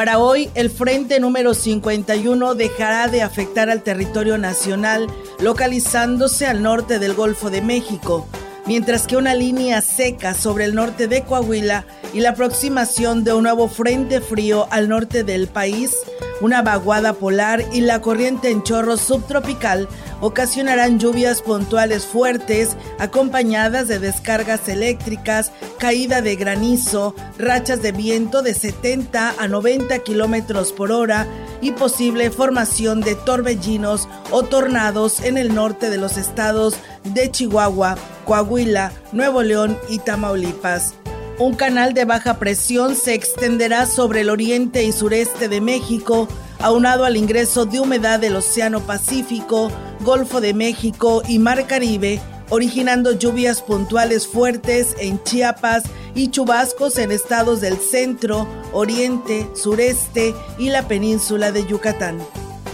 [0.00, 5.06] Para hoy, el frente número 51 dejará de afectar al territorio nacional,
[5.40, 8.26] localizándose al norte del Golfo de México,
[8.64, 13.44] mientras que una línea seca sobre el norte de Coahuila y la aproximación de un
[13.44, 15.94] nuevo frente frío al norte del país,
[16.40, 19.88] una vaguada polar y la corriente en chorro subtropical
[20.20, 28.54] ocasionarán lluvias puntuales fuertes acompañadas de descargas eléctricas, caída de granizo, rachas de viento de
[28.54, 31.26] 70 a 90 kilómetros por hora
[31.60, 37.96] y posible formación de torbellinos o tornados en el norte de los estados de Chihuahua,
[38.24, 40.99] Coahuila, Nuevo León y Tamaulipas.
[41.40, 47.06] Un canal de baja presión se extenderá sobre el oriente y sureste de México, aunado
[47.06, 53.62] al ingreso de humedad del Océano Pacífico, Golfo de México y Mar Caribe, originando lluvias
[53.62, 61.52] puntuales fuertes en Chiapas y chubascos en estados del centro, oriente, sureste y la península
[61.52, 62.18] de Yucatán.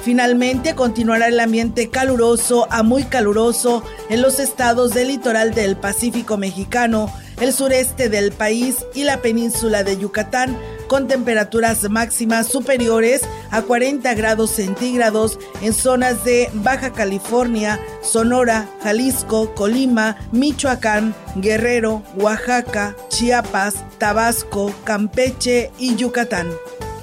[0.03, 6.37] Finalmente continuará el ambiente caluroso a muy caluroso en los estados del litoral del Pacífico
[6.37, 10.57] mexicano, el sureste del país y la península de Yucatán,
[10.89, 19.55] con temperaturas máximas superiores a 40 grados centígrados en zonas de Baja California, Sonora, Jalisco,
[19.55, 26.51] Colima, Michoacán, Guerrero, Oaxaca, Chiapas, Tabasco, Campeche y Yucatán.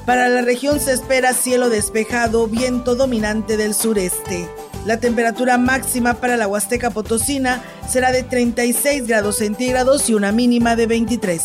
[0.05, 4.49] Para la región se espera cielo despejado, viento dominante del sureste.
[4.85, 10.75] La temperatura máxima para la Huasteca Potosina será de 36 grados centígrados y una mínima
[10.75, 11.41] de 23.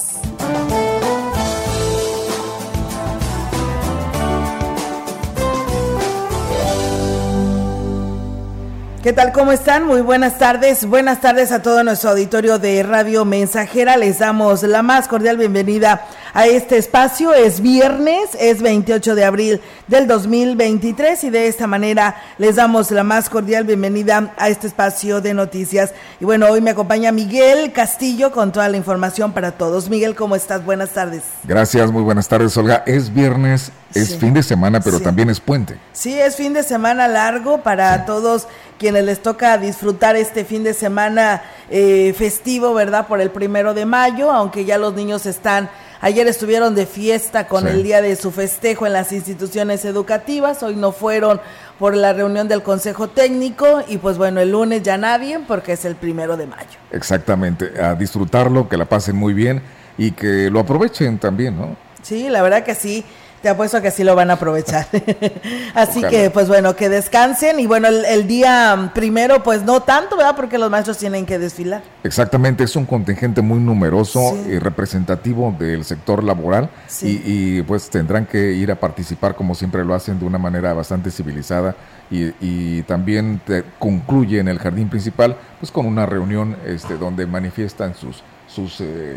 [9.05, 9.33] ¿Qué tal?
[9.33, 9.87] ¿Cómo están?
[9.87, 10.85] Muy buenas tardes.
[10.85, 13.97] Buenas tardes a todo nuestro auditorio de Radio Mensajera.
[13.97, 17.35] Les damos la más cordial bienvenida a este espacio.
[17.35, 23.05] Es viernes, es 28 de abril del 2023 y de esta manera les damos la
[23.05, 25.93] más cordial bienvenida a este espacio de noticias.
[26.21, 29.89] Y bueno, hoy me acompaña Miguel Castillo con toda la información para todos.
[29.89, 30.65] Miguel, ¿cómo estás?
[30.65, 31.23] Buenas tardes.
[31.45, 32.83] Gracias, muy buenas tardes, Olga.
[32.87, 35.79] Es viernes, es fin de semana, pero también es puente.
[35.93, 38.47] Sí, es fin de semana largo para todos
[38.79, 43.07] quienes les toca disfrutar este fin de semana eh, festivo, ¿verdad?
[43.07, 45.69] Por el primero de mayo, aunque ya los niños están,
[46.01, 50.77] ayer estuvieron de fiesta con el día de su festejo en las instituciones educativas, hoy
[50.77, 51.41] no fueron
[51.79, 55.85] por la reunión del Consejo Técnico y pues bueno, el lunes ya nadie porque es
[55.85, 56.79] el primero de mayo.
[56.91, 59.63] Exactamente, a disfrutarlo, que la pasen muy bien
[59.97, 61.77] y que lo aprovechen también, ¿no?
[62.03, 63.05] Sí, la verdad que sí.
[63.43, 64.87] Te apuesto que sí lo van a aprovechar.
[65.75, 67.61] Así que, pues bueno, que descansen.
[67.61, 70.35] Y bueno, el, día primero, pues no tanto, ¿verdad?
[70.35, 71.83] Porque los maestros tienen que desfilar.
[72.03, 76.71] Exactamente, es un contingente muy numeroso y representativo del sector laboral.
[77.03, 81.11] Y, pues tendrán que ir a participar, como siempre lo hacen, de una manera bastante
[81.11, 81.77] civilizada.
[82.11, 83.41] Y, también
[83.79, 89.15] concluye en el jardín principal, pues con una reunión este, donde manifiestan sus, sus eh,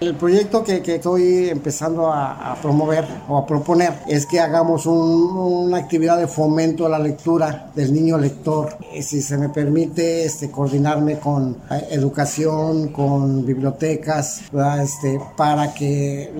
[0.01, 6.18] El proyecto que, estoy empezando a, promover o a proponer es que hagamos una actividad
[6.18, 8.77] de fomento a la lectura del niño lector.
[8.92, 14.42] Eh, si se me permite este, coordinarme con eh, educación, con bibliotecas,
[14.81, 16.33] este, para que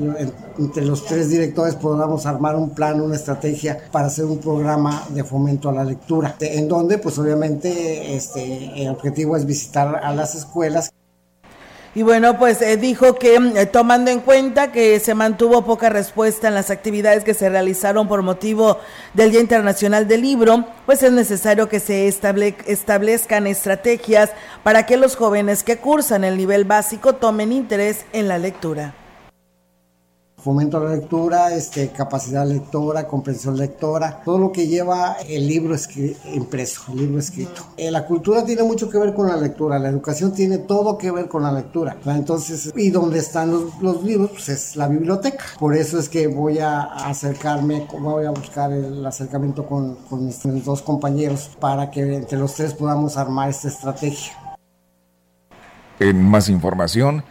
[0.58, 5.24] entre los tres directores podamos armar un plan, una estrategia para hacer un programa de
[5.24, 10.34] fomento a la lectura, en donde pues obviamente este, el objetivo es visitar a las
[10.34, 10.92] escuelas.
[11.94, 16.48] Y bueno, pues eh, dijo que eh, tomando en cuenta que se mantuvo poca respuesta
[16.48, 18.80] en las actividades que se realizaron por motivo
[19.14, 24.32] del Día Internacional del Libro, pues es necesario que se establezcan estrategias
[24.64, 28.94] para que los jóvenes que cursan el nivel básico tomen interés en la lectura
[30.42, 35.76] fomento a la lectura, este, capacidad lectora, comprensión lectora, todo lo que lleva el libro
[36.34, 37.64] impreso, el libro escrito.
[37.78, 41.12] Eh, la cultura tiene mucho que ver con la lectura, la educación tiene todo que
[41.12, 41.98] ver con la lectura.
[42.06, 45.44] Entonces, y donde están los, libros, pues es la biblioteca.
[45.60, 50.42] Por eso es que voy a acercarme, voy a buscar el acercamiento con, con mis
[50.66, 54.34] dos compañeros para que entre los tres podamos armar esta estrategia.
[56.00, 57.24] En más información,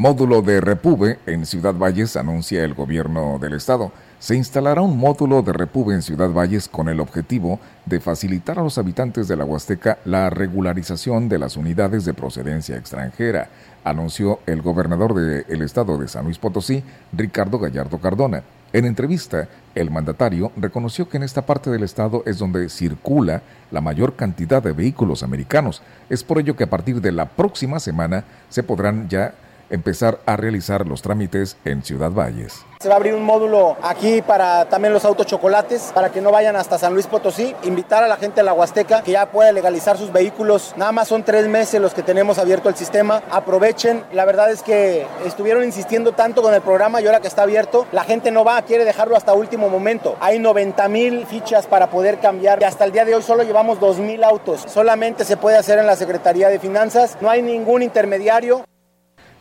[0.00, 3.90] Módulo de Repube en Ciudad Valles, anuncia el gobierno del estado.
[4.20, 8.62] Se instalará un módulo de Repube en Ciudad Valles con el objetivo de facilitar a
[8.62, 13.48] los habitantes de la Huasteca la regularización de las unidades de procedencia extranjera,
[13.82, 18.44] anunció el gobernador del estado de San Luis Potosí, Ricardo Gallardo Cardona.
[18.72, 23.42] En entrevista, el mandatario reconoció que en esta parte del estado es donde circula
[23.72, 25.82] la mayor cantidad de vehículos americanos.
[26.08, 29.34] Es por ello que a partir de la próxima semana se podrán ya
[29.70, 32.64] empezar a realizar los trámites en Ciudad Valles.
[32.80, 36.30] Se va a abrir un módulo aquí para también los autos chocolates, para que no
[36.30, 37.52] vayan hasta San Luis Potosí.
[37.64, 40.74] Invitar a la gente de la Huasteca que ya pueda legalizar sus vehículos.
[40.76, 43.20] Nada más son tres meses los que tenemos abierto el sistema.
[43.32, 44.04] Aprovechen.
[44.12, 47.84] La verdad es que estuvieron insistiendo tanto con el programa y ahora que está abierto,
[47.90, 50.16] la gente no va, quiere dejarlo hasta último momento.
[50.20, 53.80] Hay 90 mil fichas para poder cambiar y hasta el día de hoy solo llevamos
[53.80, 54.64] 2 mil autos.
[54.68, 57.18] Solamente se puede hacer en la Secretaría de Finanzas.
[57.20, 58.64] No hay ningún intermediario.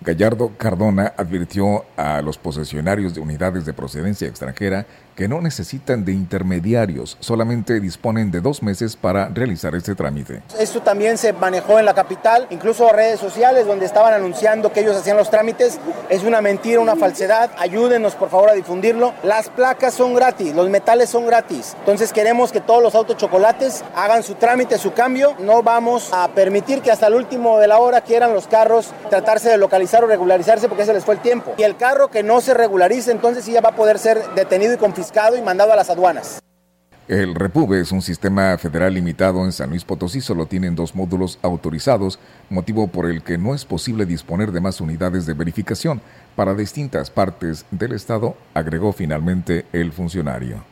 [0.01, 4.85] Gallardo Cardona advirtió a los posesionarios de unidades de procedencia extranjera
[5.17, 10.43] que no necesitan de intermediarios, solamente disponen de dos meses para realizar este trámite.
[10.59, 14.95] Esto también se manejó en la capital, incluso redes sociales donde estaban anunciando que ellos
[14.95, 15.79] hacían los trámites.
[16.09, 17.49] Es una mentira, una falsedad.
[17.57, 19.11] Ayúdenos por favor a difundirlo.
[19.23, 21.75] Las placas son gratis, los metales son gratis.
[21.79, 25.35] Entonces queremos que todos los autos chocolates hagan su trámite, su cambio.
[25.39, 29.49] No vamos a permitir que hasta el último de la hora quieran los carros tratarse
[29.49, 31.55] de localizar o regularizarse porque se les fue el tiempo.
[31.57, 34.75] Y el carro que no se regularice, entonces sí ya va a poder ser detenido
[34.75, 35.06] y confiscado
[35.37, 36.39] y mandado a las aduanas.
[37.07, 41.39] El Repube es un sistema federal limitado en San Luis Potosí, solo tienen dos módulos
[41.41, 42.19] autorizados,
[42.49, 46.01] motivo por el que no es posible disponer de más unidades de verificación
[46.35, 50.65] para distintas partes del estado, agregó finalmente el funcionario.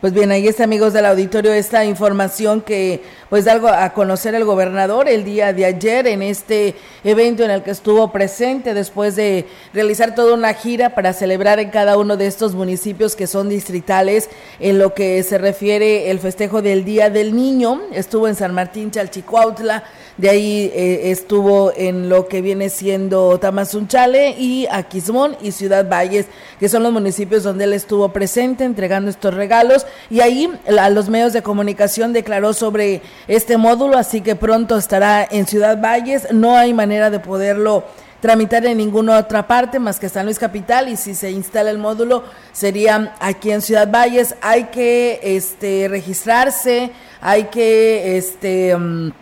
[0.00, 4.46] Pues bien, ahí está, amigos del auditorio, esta información que pues algo a conocer el
[4.46, 6.74] gobernador el día de ayer en este
[7.04, 11.68] evento en el que estuvo presente después de realizar toda una gira para celebrar en
[11.68, 16.62] cada uno de estos municipios que son distritales en lo que se refiere el festejo
[16.62, 17.82] del Día del Niño.
[17.92, 19.84] Estuvo en San Martín, Chalchicuautla,
[20.20, 26.26] de ahí eh, estuvo en lo que viene siendo Tamazunchale y Aquismón y Ciudad Valles,
[26.58, 29.86] que son los municipios donde él estuvo presente entregando estos regalos.
[30.10, 35.26] Y ahí a los medios de comunicación declaró sobre este módulo, así que pronto estará
[35.30, 36.30] en Ciudad Valles.
[36.34, 37.84] No hay manera de poderlo
[38.20, 41.78] tramitar en ninguna otra parte más que San Luis Capital y si se instala el
[41.78, 44.34] módulo sería aquí en Ciudad Valles.
[44.42, 46.90] Hay que este registrarse,
[47.22, 49.12] hay que este mm,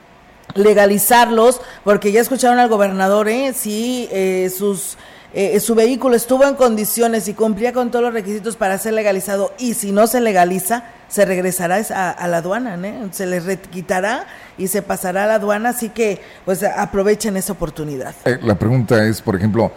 [0.59, 3.53] legalizarlos, porque ya escucharon al gobernador, ¿eh?
[3.55, 4.97] si eh, sus,
[5.33, 9.53] eh, su vehículo estuvo en condiciones y cumplía con todos los requisitos para ser legalizado,
[9.59, 13.09] y si no se legaliza, se regresará a, la aduana, ¿eh?
[13.13, 14.27] se les quitará
[14.59, 18.15] y se pasará a la aduana, así que pues aprovechen esa oportunidad.
[18.43, 19.73] la pregunta es, por ejemplo,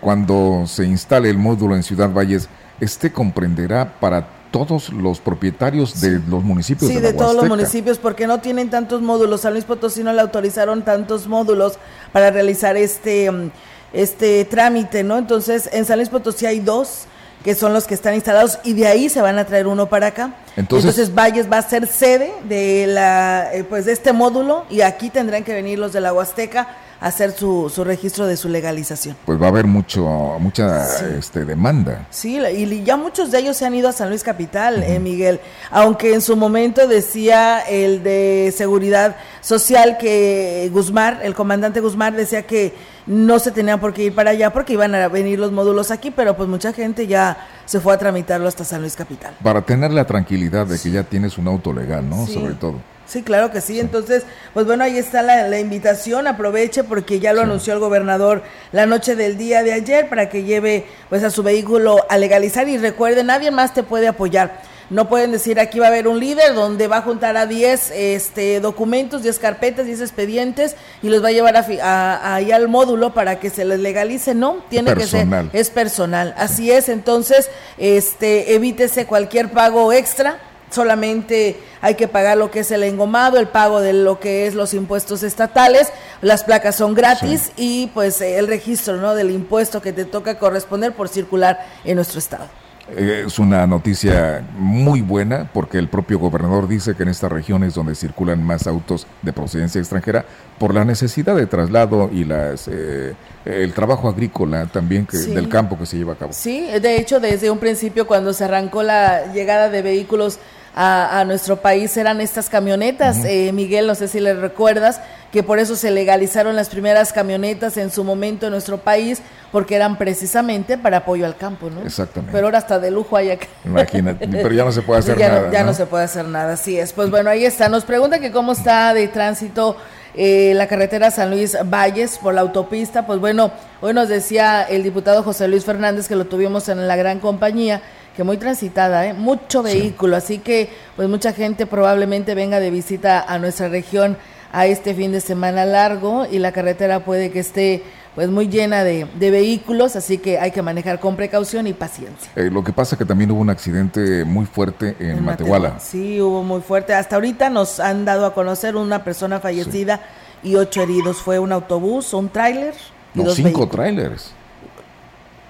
[0.00, 2.48] cuando se instale el módulo en Ciudad Valles,
[2.80, 6.90] ¿este comprenderá para todos los propietarios de los municipios.
[6.90, 9.42] Sí, de, todos los municipios, porque no tienen tantos módulos.
[9.42, 11.78] San Luis Potosí no le autorizaron tantos módulos
[12.12, 13.50] para realizar este, mm,
[13.92, 15.18] este trámite, ¿no?
[15.18, 17.06] Entonces, en San Luis Potosí hay dos
[17.44, 20.08] que son los que están instalados y de ahí se van a traer uno para
[20.08, 20.34] acá.
[20.56, 25.10] Entonces, Valles va a ser sede de la eh, pues de este módulo y aquí
[25.10, 26.66] tendrán que venir los de la Huasteca
[27.00, 29.16] hacer su, su registro de su legalización.
[29.24, 30.84] Pues va a haber mucho mucha
[31.16, 32.06] este, demanda.
[32.10, 35.40] Sí, y ya muchos de ellos se han ido a San Luis Capital, eh, Miguel,
[35.70, 42.42] aunque en su momento decía el de Seguridad Social que Guzmán, el comandante Guzmán decía
[42.46, 42.74] que
[43.06, 46.10] no se tenían por qué ir para allá porque iban a venir los módulos aquí,
[46.10, 49.34] pero pues mucha gente ya se fue a tramitarlo hasta San Luis Capital.
[49.42, 52.26] Para tener la tranquilidad de que ya tienes un auto legal, ¿no?
[52.26, 52.95] Sobre todo.
[53.06, 53.78] Sí, claro que sí.
[53.78, 56.26] Entonces, pues bueno, ahí está la, invitación.
[56.26, 60.42] Aproveche porque ya lo anunció el gobernador la noche del día de ayer para que
[60.42, 62.68] lleve pues a su vehículo a legalizar.
[62.68, 64.60] Y recuerde, nadie más te puede apoyar.
[64.88, 67.90] No pueden decir aquí va a haber un líder donde va a juntar a 10
[67.90, 73.12] este, documentos, 10 carpetas, 10 expedientes y los va a llevar a, ahí al módulo
[73.12, 74.34] para que se les legalice.
[74.34, 76.34] No, tiene que ser, es personal.
[76.38, 80.38] Así es, entonces este, evítese cualquier pago extra
[80.70, 84.54] solamente hay que pagar lo que es el engomado, el pago de lo que es
[84.54, 89.14] los impuestos estatales, las placas son gratis y pues el registro ¿no?
[89.14, 92.46] del impuesto que te toca corresponder por circular en nuestro estado.
[92.88, 97.64] Eh, es una noticia muy buena porque el propio gobernador dice que en esta región
[97.64, 100.24] es donde circulan más autos de procedencia extranjera
[100.56, 105.76] por la necesidad de traslado y las eh, el trabajo agrícola también que, del campo
[105.76, 106.32] que se lleva a cabo.
[106.32, 110.38] Sí, de hecho desde un principio cuando se arrancó la llegada de vehículos
[110.78, 113.24] a, nuestro país eran estas camionetas.
[113.24, 115.00] eh, Miguel, no sé si le recuerdas,
[115.32, 119.74] que por eso se legalizaron las primeras camionetas en su momento en nuestro país, porque
[119.74, 121.80] eran precisamente para apoyo al campo, ¿no?
[121.80, 122.30] Exactamente.
[122.30, 123.46] Pero ahora hasta de lujo hay acá.
[123.64, 125.50] Imagínate, pero ya no se puede hacer nada.
[125.50, 125.72] ya ¿no?
[125.72, 126.92] se puede hacer nada, así es.
[126.92, 127.70] Pues bueno, ahí está.
[127.70, 129.76] Nos pregunta que cómo está de tránsito
[130.14, 133.06] eh, la carretera San Luis Valles por la autopista.
[133.06, 136.96] Pues bueno, hoy nos decía el diputado José Luis Fernández que lo tuvimos en la
[136.96, 137.80] gran compañía
[138.16, 139.14] que muy transitada, ¿eh?
[139.14, 144.16] mucho vehículo, así que pues mucha gente probablemente venga de visita a nuestra región
[144.52, 147.82] a este fin de semana largo y la carretera puede que esté
[148.14, 152.30] pues muy llena de, vehículos, así que hay que manejar con precaución y paciencia.
[152.34, 155.78] Eh, lo que pasa es que también hubo un accidente muy fuerte en, Matehuala.
[155.80, 156.94] Sí, hubo muy fuerte.
[156.94, 160.00] Hasta ahorita nos han dado a conocer una persona fallecida
[160.42, 161.18] y ocho heridos.
[161.18, 162.72] Fue un autobús, un tráiler.
[163.12, 164.32] No, cinco trailers.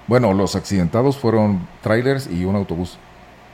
[0.07, 2.97] Bueno, los accidentados fueron trailers y un autobús.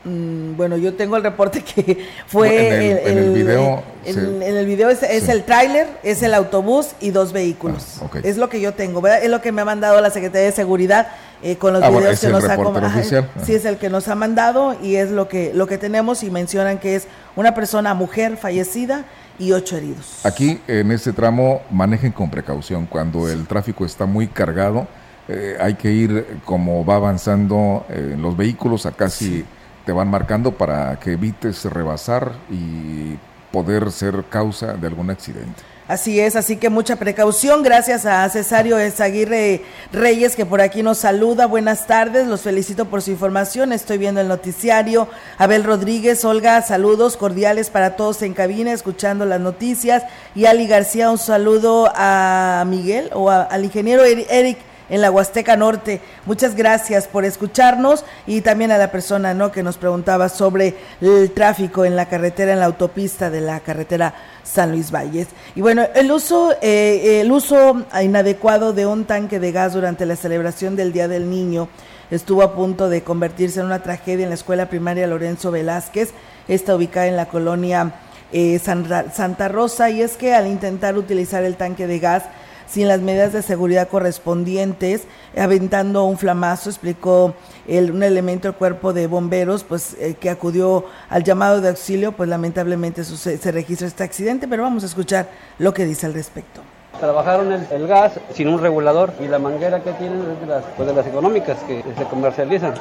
[0.05, 3.81] Mm, bueno, yo tengo el reporte que fue en el, video.
[4.05, 8.01] En, el video es, el tráiler, es el autobús y dos vehículos.
[8.01, 9.23] Ah, es lo que yo tengo, ¿verdad?
[9.23, 11.07] Es lo que me ha mandado la Secretaría de Seguridad
[11.41, 13.29] eh, con los ah, videos que nos ha oficial.
[13.45, 16.29] Sí, es el que nos ha mandado y es lo que lo que tenemos y
[16.29, 19.05] mencionan que es una persona mujer fallecida
[19.39, 20.19] y ocho heridos.
[20.25, 24.85] Aquí en este tramo manejen con precaución cuando el tráfico está muy cargado
[25.27, 29.45] eh, hay que ir como va avanzando eh, los vehículos, acá sí
[29.85, 33.17] te van marcando para que evites rebasar y
[33.51, 35.61] poder ser causa de algún accidente.
[35.87, 37.61] Así es, así que mucha precaución.
[37.61, 39.61] Gracias a Cesario Esaguirre
[39.91, 41.45] Reyes que por aquí nos saluda.
[41.45, 43.73] Buenas tardes, los felicito por su información.
[43.73, 45.09] Estoy viendo el noticiario.
[45.37, 50.03] Abel Rodríguez, Olga, saludos cordiales para todos en cabina, escuchando las noticias.
[50.35, 54.57] Y Ali García, un saludo a Miguel o al ingeniero Eric
[54.89, 56.01] en la Huasteca Norte.
[56.25, 59.51] Muchas gracias por escucharnos y también a la persona ¿no?
[59.51, 64.13] que nos preguntaba sobre el tráfico en la carretera, en la autopista de la carretera
[64.43, 65.27] San Luis Valles.
[65.55, 70.15] Y bueno, el uso, eh, el uso inadecuado de un tanque de gas durante la
[70.15, 71.69] celebración del Día del Niño
[72.11, 76.11] estuvo a punto de convertirse en una tragedia en la escuela primaria Lorenzo Velázquez,
[76.47, 77.93] está ubicada en la colonia
[78.31, 82.23] eh, Santa Rosa, y es que al intentar utilizar el tanque de gas,
[82.67, 85.03] sin las medidas de seguridad correspondientes,
[85.37, 87.35] aventando un flamazo, explicó
[87.67, 92.11] el, un elemento del cuerpo de bomberos, pues eh, que acudió al llamado de auxilio,
[92.11, 95.29] pues lamentablemente se registra este accidente, pero vamos a escuchar
[95.59, 96.61] lo que dice al respecto.
[96.99, 100.87] Trabajaron el, gas sin un regulador y la manguera que tienen es de las, pues
[100.87, 102.73] de las económicas que se comercializan.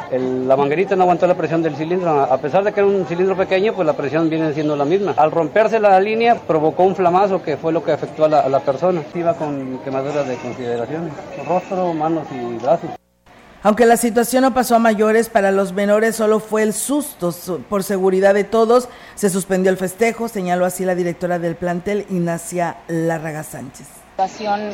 [0.46, 3.36] la manguerita no aguantó la presión del cilindro, a pesar de que era un cilindro
[3.36, 5.14] pequeño, pues la presión viene siendo la misma.
[5.16, 8.48] Al romperse la línea provocó un flamazo que fue lo que afectó a la, a
[8.48, 9.02] la persona.
[9.14, 11.10] Iba con quemaduras de consideración,
[11.48, 12.90] rostro, manos y brazos.
[13.64, 17.32] Aunque la situación no pasó a mayores, para los menores solo fue el susto.
[17.68, 22.78] Por seguridad de todos, se suspendió el festejo, señaló así la directora del plantel, Ignacia
[22.88, 24.01] Larraga Sánchez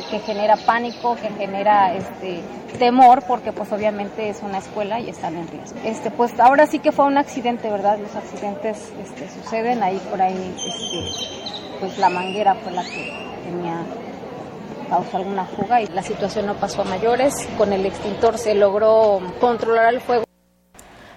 [0.09, 2.41] que genera pánico, que genera este
[2.77, 5.79] temor, porque pues obviamente es una escuela y están en riesgo.
[5.83, 7.97] Este, pues ahora sí que fue un accidente, ¿verdad?
[7.99, 13.11] Los accidentes este, suceden, ahí por ahí este, pues la manguera fue la que
[13.43, 13.83] tenía
[14.89, 17.47] causó alguna fuga y la situación no pasó a mayores.
[17.57, 20.28] Con el extintor se logró controlar el fuego.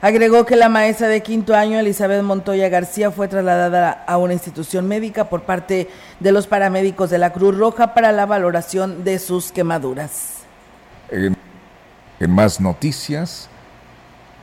[0.02, 4.88] Agregó que la maestra de quinto año, Elizabeth Montoya García, fue trasladada a una institución
[4.88, 9.52] médica por parte de los paramédicos de la Cruz Roja para la valoración de sus
[9.52, 10.42] quemaduras.
[11.08, 11.36] En,
[12.28, 13.48] más noticias,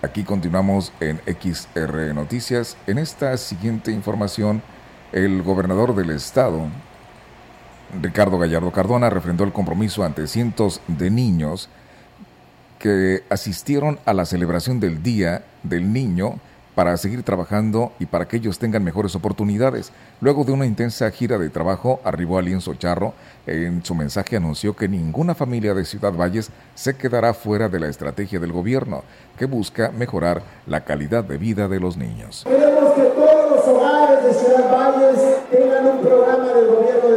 [0.02, 2.78] aquí continuamos en XR Noticias.
[2.88, 4.62] En esta siguiente información,
[5.12, 6.70] el gobernador del estado,
[8.02, 11.68] Ricardo Gallardo Cardona, refrendó el compromiso ante cientos de niños
[12.80, 16.40] que asistieron a la celebración del Día del Niño
[16.80, 19.92] para seguir trabajando y para que ellos tengan mejores oportunidades.
[20.22, 23.14] Luego de una intensa gira de trabajo, arribó a Lienzo Charro.
[23.46, 27.90] En su mensaje anunció que ninguna familia de Ciudad Valles se quedará fuera de la
[27.90, 29.04] estrategia del gobierno,
[29.38, 32.46] que busca mejorar la calidad de vida de los niños.
[32.48, 35.20] Queremos que todos los hogares de Ciudad Valles
[35.52, 37.09] tengan un programa del gobierno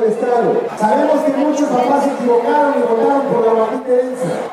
[0.79, 3.83] Sabemos que muchos papás se equivocaron y votaron por la bajita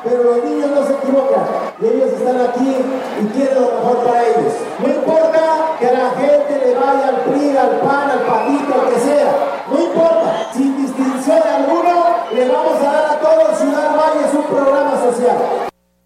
[0.02, 1.44] pero los niños no se equivocan
[1.80, 2.74] y ellos están aquí
[3.20, 4.52] y quieren lo mejor para ellos.
[4.80, 5.40] No importa
[5.78, 9.30] que la gente le vaya al PRI, al PAN, al patito, al que sea.
[9.70, 14.89] No importa, sin distinción alguno, le vamos a dar a todos Ciudad Valles un programa.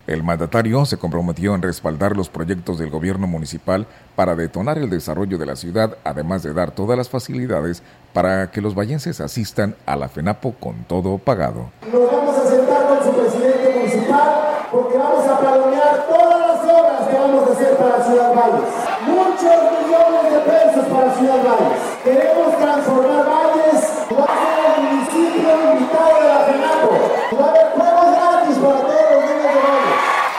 [0.06, 5.38] El mandatario se comprometió en respaldar los proyectos del gobierno municipal para detonar el desarrollo
[5.38, 7.82] de la ciudad, además de dar todas las facilidades
[8.12, 11.70] para que los vallenses asistan a la FENAPO con todo pagado.
[11.90, 17.08] Nos vamos a sentar con su presidente municipal porque vamos a palomear todas las obras
[17.08, 18.70] que vamos a hacer para Ciudad Valles.
[19.06, 21.80] Muchos millones de pesos para Ciudad Valles.
[22.04, 24.53] Queremos transformar Valles,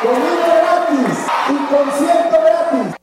[0.05, 2.95] Gratis y concierto gratis.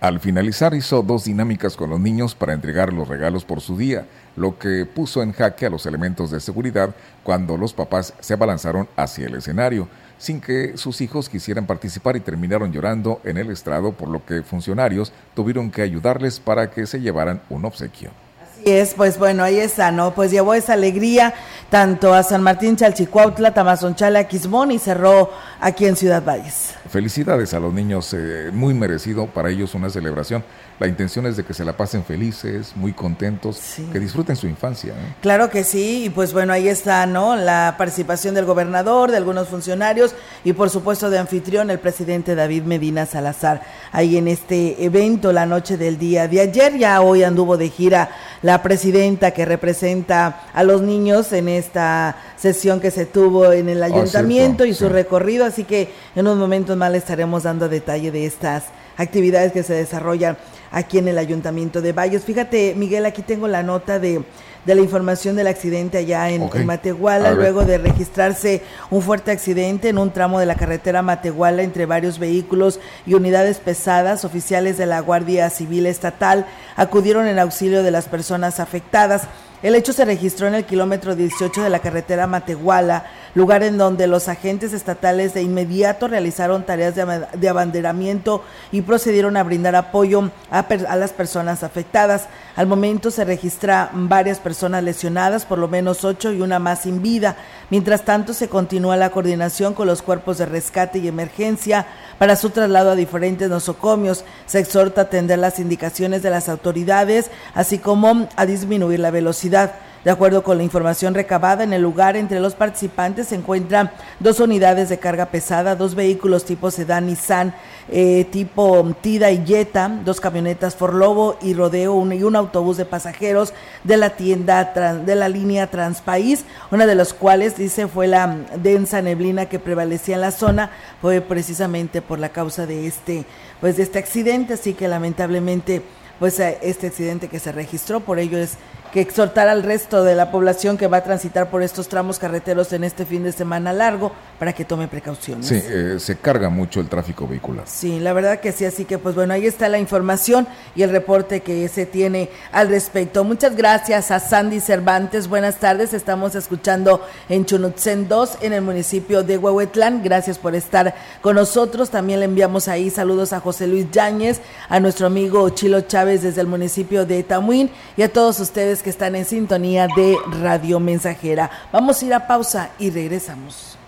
[0.00, 4.06] Al finalizar hizo dos dinámicas con los niños para entregar los regalos por su día,
[4.36, 6.94] lo que puso en jaque a los elementos de seguridad
[7.24, 12.20] cuando los papás se abalanzaron hacia el escenario, sin que sus hijos quisieran participar y
[12.20, 17.00] terminaron llorando en el estrado, por lo que funcionarios tuvieron que ayudarles para que se
[17.00, 18.10] llevaran un obsequio.
[18.58, 20.14] Así es, pues bueno, ahí está, ¿no?
[20.14, 21.34] Pues llevó esa alegría
[21.70, 26.74] tanto a San Martín Chalchicuautla, Tamazonchale, Quismón y cerró aquí en Ciudad Valles.
[26.88, 30.44] Felicidades a los niños, eh, muy merecido para ellos una celebración.
[30.78, 33.60] La intención es de que se la pasen felices, muy contentos,
[33.92, 34.92] que disfruten su infancia.
[34.92, 35.14] ¿eh?
[35.20, 37.34] Claro que sí, y pues bueno, ahí está, ¿no?
[37.34, 40.14] La participación del gobernador, de algunos funcionarios
[40.44, 45.46] y por supuesto de anfitrión, el presidente David Medina Salazar, ahí en este evento la
[45.46, 46.78] noche del día de ayer.
[46.78, 48.10] Ya hoy anduvo de gira
[48.42, 53.82] la presidenta que representa a los niños en esta sesión que se tuvo en el
[53.82, 58.12] ah, ayuntamiento y su recorrido, así que en unos momentos más le estaremos dando detalle
[58.12, 58.64] de estas
[58.96, 60.36] actividades que se desarrollan
[60.70, 62.24] aquí en el Ayuntamiento de Valles.
[62.24, 64.22] Fíjate, Miguel, aquí tengo la nota de,
[64.64, 69.98] de la información del accidente allá en, Matehuala, luego de registrarse un fuerte accidente en
[69.98, 75.00] un tramo de la carretera Matehuala entre varios vehículos y unidades pesadas, oficiales de la
[75.00, 79.22] Guardia Civil Estatal acudieron en auxilio de las personas afectadas.
[79.60, 84.06] El hecho se registró en el kilómetro 18 de la carretera Matehuala, lugar en donde
[84.06, 90.64] los agentes estatales de inmediato realizaron tareas de, abanderamiento y procedieron a brindar apoyo a,
[90.94, 92.28] las personas afectadas.
[92.54, 97.02] Al momento se registra varias personas lesionadas, por lo menos ocho y una más sin
[97.02, 97.34] vida.
[97.68, 101.84] Mientras tanto, se continúa la coordinación con los cuerpos de rescate y emergencia
[102.18, 104.24] para su traslado a diferentes nosocomios.
[104.46, 109.74] Se exhorta a atender las indicaciones de las autoridades, así como a disminuir la velocidad.
[110.04, 114.38] De acuerdo con la información recabada en el lugar, entre los participantes se encuentran dos
[114.38, 117.52] unidades de carga pesada, dos vehículos tipo sedán Nissan,
[117.90, 123.52] eh, tipo Tida y Jetta, dos camionetas Forlobo y Rodeo y un autobús de pasajeros
[123.82, 124.72] de la tienda
[125.04, 130.14] de la línea Transpaís, una de las cuales dice fue la densa neblina que prevalecía
[130.14, 130.70] en la zona,
[131.02, 133.24] fue precisamente por la causa de este,
[133.60, 135.82] pues de este accidente, así que lamentablemente
[136.18, 138.58] pues este accidente que se registró, por ello es
[138.92, 142.72] que exhortar al resto de la población que va a transitar por estos tramos carreteros
[142.72, 145.46] en este fin de semana largo para que tome precauciones.
[145.46, 147.64] Sí, eh, se carga mucho el tráfico vehicular.
[147.66, 150.90] Sí, la verdad que sí, así que pues bueno, ahí está la información y el
[150.90, 153.24] reporte que se tiene al respecto.
[153.24, 159.22] Muchas gracias a Sandy Cervantes, buenas tardes, estamos escuchando en Chunutzen 2 en el municipio
[159.22, 163.90] de Huehuetlán, gracias por estar con nosotros, también le enviamos ahí saludos a José Luis
[163.90, 168.77] Yáñez, a nuestro amigo Chilo Chávez desde el municipio de Tamuín y a todos ustedes
[168.82, 171.50] que están en sintonía de Radio Mensajera.
[171.72, 173.78] Vamos a ir a pausa y regresamos.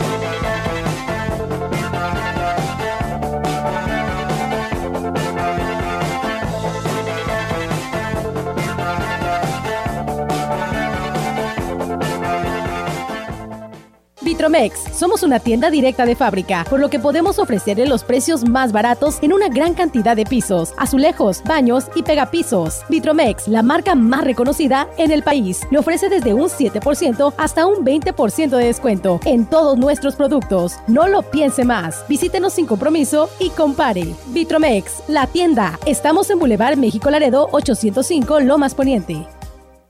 [14.34, 14.92] Vitromex.
[14.92, 19.18] Somos una tienda directa de fábrica, por lo que podemos ofrecerle los precios más baratos
[19.22, 22.80] en una gran cantidad de pisos, azulejos, baños y pegapisos.
[22.88, 27.84] Vitromex, la marca más reconocida en el país, le ofrece desde un 7% hasta un
[27.84, 30.78] 20% de descuento en todos nuestros productos.
[30.88, 32.04] No lo piense más.
[32.08, 34.16] Visítenos sin compromiso y compare.
[34.30, 35.78] Vitromex, la tienda.
[35.86, 39.28] Estamos en Boulevard México Laredo 805 Lomas Poniente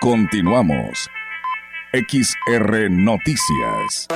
[0.00, 1.10] Continuamos.
[1.92, 4.08] XR Noticias.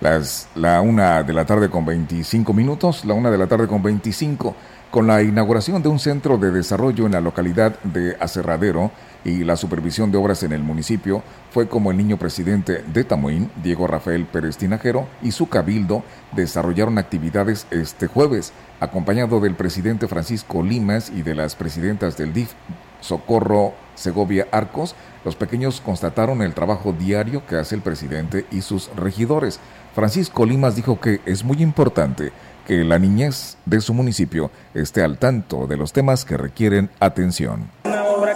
[0.00, 3.82] Las, la una de la tarde con 25 minutos, la una de la tarde con
[3.82, 4.54] 25,
[4.90, 8.90] con la inauguración de un centro de desarrollo en la localidad de Acerradero,
[9.24, 13.50] y la supervisión de obras en el municipio fue como el niño presidente de Tamuín,
[13.60, 20.62] Diego Rafael Pérez Tinajero, y su cabildo desarrollaron actividades este jueves, acompañado del presidente Francisco
[20.62, 22.52] Limas y de las presidentas del DIF,
[23.00, 24.94] Socorro Segovia Arcos,
[25.24, 29.58] los pequeños constataron el trabajo diario que hace el presidente y sus regidores.
[29.96, 32.30] Francisco Limas dijo que es muy importante
[32.66, 37.70] que la niñez de su municipio esté al tanto de los temas que requieren atención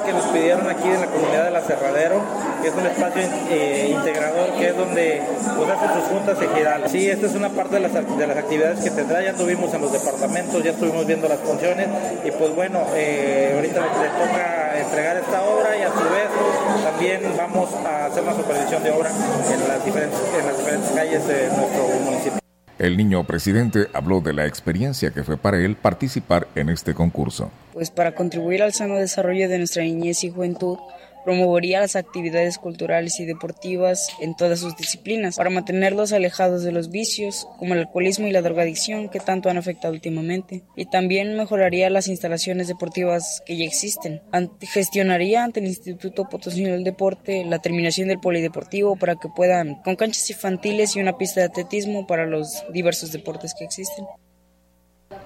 [0.04, 2.22] que nos pidieron aquí en la comunidad del Acerradero,
[2.60, 5.22] que es un espacio eh, integrador, que es donde
[5.56, 6.90] pues, hacen sus juntas ejidales.
[6.90, 9.80] Sí, esta es una parte de las, de las actividades que tendrá, ya tuvimos en
[9.80, 11.88] los departamentos, ya estuvimos viendo las funciones
[12.24, 17.20] y pues bueno, eh, ahorita le, toca entregar esta obra y a su vez también
[17.36, 21.48] vamos a hacer una supervisión de obra en las diferentes, en las diferentes calles de
[21.48, 22.40] nuestro municipio.
[22.80, 27.50] El niño presidente habló de la experiencia que fue para él participar en este concurso.
[27.74, 30.78] Pues para contribuir al sano desarrollo de nuestra niñez y juventud,
[31.24, 36.90] Promovería las actividades culturales y deportivas en todas sus disciplinas para mantenerlos alejados de los
[36.90, 40.62] vicios como el alcoholismo y la drogadicción que tanto han afectado últimamente.
[40.76, 44.22] Y también mejoraría las instalaciones deportivas que ya existen.
[44.60, 49.96] gestionaría ante el Instituto Potosino del Deporte la terminación del polideportivo para que puedan con
[49.96, 54.06] canchas infantiles y una pista de atletismo para los diversos deportes que existen.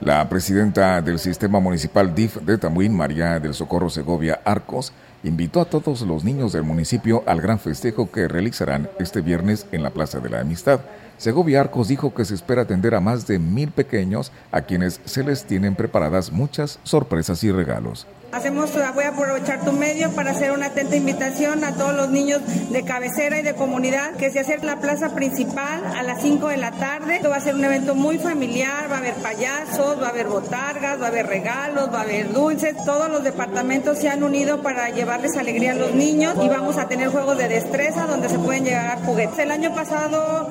[0.00, 5.66] La presidenta del Sistema Municipal DIF de Tamuín, María del Socorro Segovia Arcos, invitó a
[5.66, 10.18] todos los niños del municipio al gran festejo que realizarán este viernes en la Plaza
[10.18, 10.80] de la Amistad.
[11.18, 15.22] Segovia Arcos dijo que se espera atender a más de mil pequeños a quienes se
[15.22, 18.06] les tienen preparadas muchas sorpresas y regalos.
[18.34, 22.42] Hacemos, voy a aprovechar tu medio para hacer una atenta invitación a todos los niños
[22.68, 26.48] de cabecera y de comunidad que se acerquen a la plaza principal a las 5
[26.48, 27.14] de la tarde.
[27.14, 30.26] Esto va a ser un evento muy familiar, va a haber payasos, va a haber
[30.26, 32.74] botargas, va a haber regalos, va a haber dulces.
[32.84, 36.88] Todos los departamentos se han unido para llevarles alegría a los niños y vamos a
[36.88, 39.38] tener juegos de destreza donde se pueden llevar juguetes.
[39.38, 40.50] El año pasado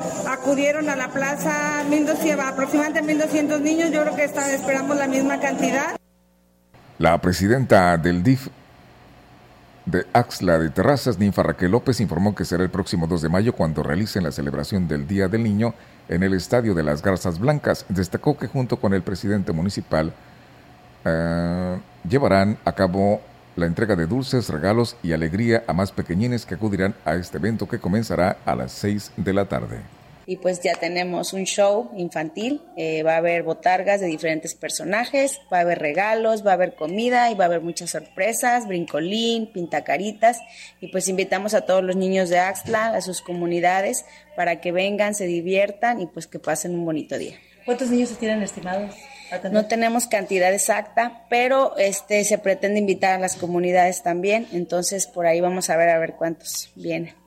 [0.54, 3.89] acudieron a la plaza 1200, aproximadamente 1.200 niños.
[3.92, 5.96] Yo creo que esta, esperamos la misma cantidad.
[7.00, 8.50] La presidenta del DIF
[9.88, 13.54] de Axla de Terrazas, Ninfa Raquel López, informó que será el próximo 2 de mayo
[13.54, 15.74] cuando realicen la celebración del Día del Niño
[16.08, 17.88] en el Estadio de las Garzas Blancas.
[17.89, 20.13] Destacó que junto con el presidente municipal
[21.04, 23.22] eh, llevarán a cabo
[23.56, 27.68] la entrega de dulces, regalos y alegría a más pequeñines que acudirán a este evento
[27.68, 29.82] que comenzará a las 6 de la tarde
[30.26, 35.42] y pues ya tenemos un show infantil, eh, va a haber botargas de diferentes personajes,
[35.52, 39.52] va a haber regalos, va a haber comida y va a haber muchas sorpresas, brincolín,
[39.52, 40.40] pintacaritas
[40.80, 44.06] y pues invitamos a todos los niños de Axtla, a sus comunidades,
[44.36, 47.36] para que vengan, se diviertan y pues que pasen un bonito día.
[47.66, 48.96] ¿Cuántos niños se tienen estimados?
[49.52, 55.26] No tenemos cantidad exacta, pero este se pretende invitar a las comunidades también, entonces por
[55.26, 57.23] ahí vamos a ver a ver cuántos vienen.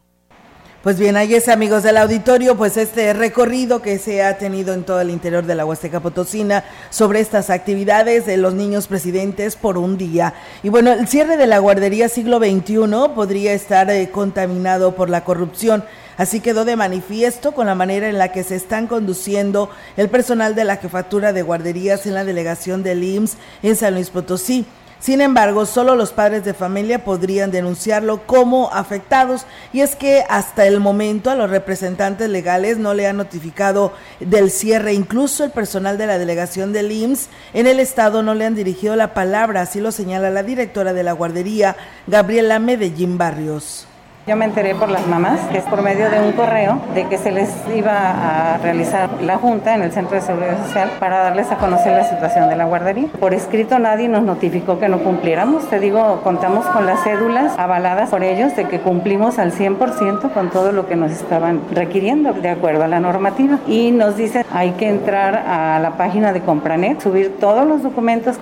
[0.87, 4.85] Pues bien, ahí es amigos del auditorio, pues este recorrido que se ha tenido en
[4.85, 9.79] todo el interior de la Huasteca Potosina sobre estas actividades de los niños presidentes por
[9.79, 10.35] un día.
[10.63, 12.77] Y bueno, el cierre de la guardería siglo XXI
[13.17, 15.83] podría estar eh, contaminado por la corrupción.
[16.19, 20.55] Así quedó de manifiesto con la manera en la que se están conduciendo el personal
[20.55, 24.65] de la jefatura de guarderías en la delegación del IMSS en San Luis Potosí.
[25.07, 29.47] Sin embargo, solo los padres de familia podrían denunciarlo como afectados.
[29.73, 34.51] Y es que hasta el momento a los representantes legales no le han notificado del
[34.51, 38.57] cierre, incluso el personal de la delegación del IMSS en el estado no le han
[38.57, 41.77] dirigido la palabra, así lo señala la directora de la guardería,
[42.09, 43.87] Gabriela Medellín Barrios.
[44.27, 47.17] Yo me enteré por las mamás, que es por medio de un correo, de que
[47.17, 51.53] se les iba a realizar la junta en el Centro de Seguridad Social para darles
[51.53, 53.07] a conocer la situación de la guardería.
[53.21, 55.71] Por escrito nadie nos notificó que no cumpliéramos.
[55.71, 60.51] Te digo, contamos con las cédulas avaladas por ellos de que cumplimos al 100% con
[60.51, 63.61] todo lo que nos estaban requiriendo de acuerdo a la normativa.
[63.69, 68.41] Y nos dicen, hay que entrar a la página de Compranet, subir todos los documentos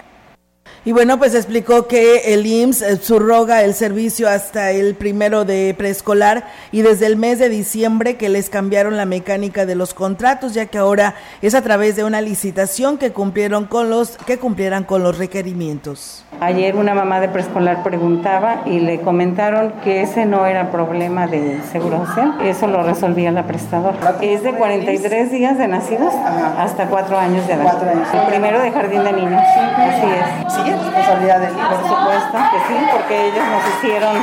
[0.86, 5.74] y bueno, pues explicó que el IMSS eh, subroga el servicio hasta el primero de
[5.78, 10.52] preescolar y desde el mes de diciembre que les cambiaron la mecánica de los contratos,
[10.52, 14.84] ya que ahora es a través de una licitación que cumplieron con los que cumplieran
[14.84, 16.22] con los requerimientos.
[16.40, 21.60] Ayer una mamá de preescolar preguntaba y le comentaron que ese no era problema de
[21.72, 24.18] seguro social, eso lo resolvía la prestadora.
[24.20, 26.12] Es de 43 días de nacidos
[26.58, 27.74] hasta 4 años de edad.
[28.12, 29.40] El primero de jardín de niños.
[29.76, 34.16] Así es responsabilidad del Por supuesto que sí, porque ellos nos hicieron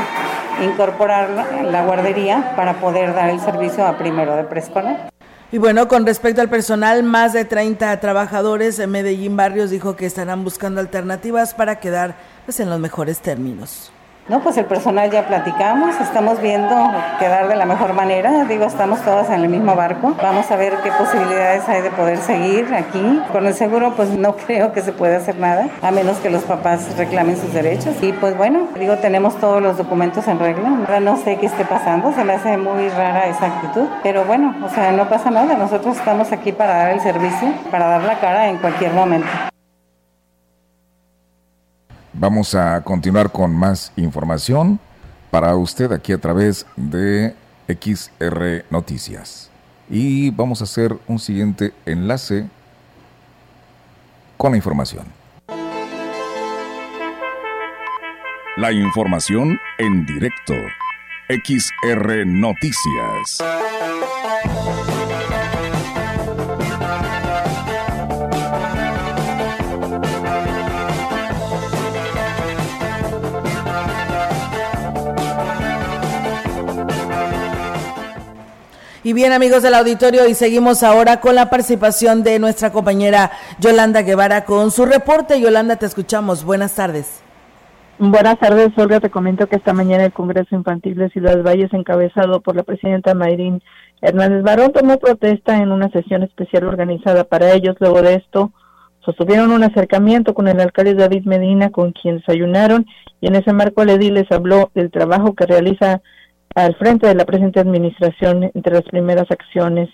[0.63, 1.29] incorporar
[1.63, 5.11] la guardería para poder dar el servicio a primero de preescolar.
[5.53, 10.05] Y bueno, con respecto al personal, más de 30 trabajadores en Medellín Barrios dijo que
[10.05, 13.91] estarán buscando alternativas para quedar pues, en los mejores términos.
[14.29, 16.75] No, pues el personal ya platicamos, estamos viendo
[17.19, 20.73] quedar de la mejor manera, digo, estamos todas en el mismo barco, vamos a ver
[20.84, 23.21] qué posibilidades hay de poder seguir aquí.
[23.31, 26.43] Con el seguro pues no creo que se pueda hacer nada, a menos que los
[26.43, 27.95] papás reclamen sus derechos.
[28.01, 31.65] Y pues bueno, digo, tenemos todos los documentos en regla, ahora no sé qué esté
[31.65, 35.55] pasando, se me hace muy rara esa actitud, pero bueno, o sea, no pasa nada,
[35.55, 39.27] nosotros estamos aquí para dar el servicio, para dar la cara en cualquier momento.
[42.21, 44.79] Vamos a continuar con más información
[45.31, 47.34] para usted aquí a través de
[47.67, 49.49] XR Noticias.
[49.89, 52.47] Y vamos a hacer un siguiente enlace
[54.38, 55.07] con la información.
[58.55, 60.53] La información en directo.
[61.27, 63.39] XR Noticias.
[79.13, 84.45] Bien amigos del auditorio, y seguimos ahora con la participación de nuestra compañera Yolanda Guevara
[84.45, 85.41] con su reporte.
[85.41, 86.45] Yolanda, te escuchamos.
[86.45, 87.21] Buenas tardes.
[88.00, 89.02] Buenas tardes, Olga.
[89.02, 93.13] Te comento que esta mañana el Congreso Infantil de Ciudad Valles, encabezado por la presidenta
[93.13, 93.62] Mayrín
[94.02, 97.76] Hernández Barón, tomó protesta en una sesión especial organizada para ellos.
[97.80, 98.52] Luego de esto,
[99.04, 102.86] sostuvieron un acercamiento con el alcalde David Medina, con quien desayunaron,
[103.19, 106.02] y en ese marco el edil les habló del trabajo que realiza
[106.55, 109.89] al frente de la presente administración, entre las primeras acciones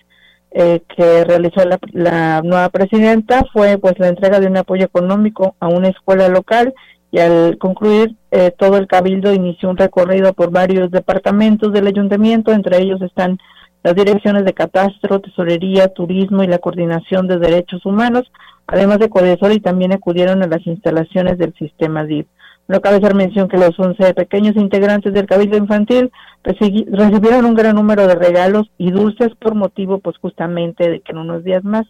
[0.51, 5.67] eh, que realizó la, nueva presidenta fue pues la entrega de un apoyo económico a
[5.67, 6.73] una escuela local
[7.11, 12.53] y al concluir eh, todo el cabildo inició un recorrido por varios departamentos del ayuntamiento,
[12.53, 13.37] entre ellos están
[13.83, 18.29] las direcciones de catastro, tesorería, turismo y la coordinación de derechos humanos,
[18.65, 22.27] además de Codesol y también acudieron a las instalaciones del sistema DIP.
[22.67, 26.11] No cabe hacer mención que los 11 pequeños integrantes del Cabildo Infantil
[26.43, 31.19] recibieron un gran número de regalos y dulces por motivo, pues justamente, de que en
[31.19, 31.85] unos días más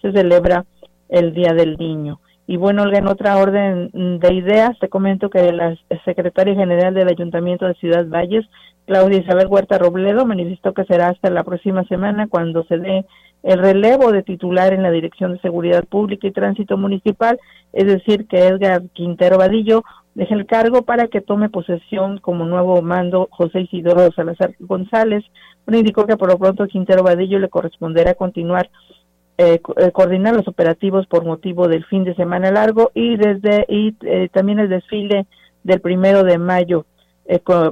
[0.00, 0.64] se celebra
[1.08, 2.20] el Día del Niño.
[2.46, 7.66] Y bueno, en otra orden de ideas, te comento que la secretaria general del Ayuntamiento
[7.66, 8.44] de Ciudad Valles,
[8.86, 13.04] Claudia Isabel Huerta Robledo, manifestó que será hasta la próxima semana cuando se dé
[13.42, 17.38] el relevo de titular en la Dirección de Seguridad Pública y Tránsito Municipal,
[17.72, 22.82] es decir, que Edgar Quintero Vadillo deja el cargo para que tome posesión como nuevo
[22.82, 25.24] mando José Isidoro Salazar González.
[25.64, 28.70] Bueno, indicó que por lo pronto Quintero Vadillo le corresponderá continuar
[29.38, 33.94] eh, eh, coordinar los operativos por motivo del fin de semana largo y desde y
[34.02, 35.26] eh, también el desfile
[35.64, 36.84] del primero de mayo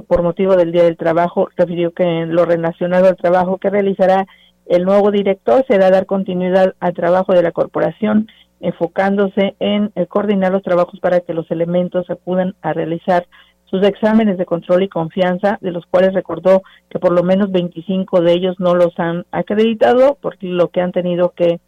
[0.07, 1.49] por motivo del Día del Trabajo.
[1.55, 4.25] Refirió que en lo relacionado al trabajo que realizará
[4.69, 8.27] el nuevo director será dar continuidad al trabajo de la corporación
[8.61, 13.25] enfocándose en eh, coordinar los trabajos para que los elementos acudan a realizar
[13.65, 18.21] sus exámenes de control y confianza, de los cuales recordó que por lo menos 25
[18.21, 21.59] de ellos no los han acreditado, por lo que han tenido que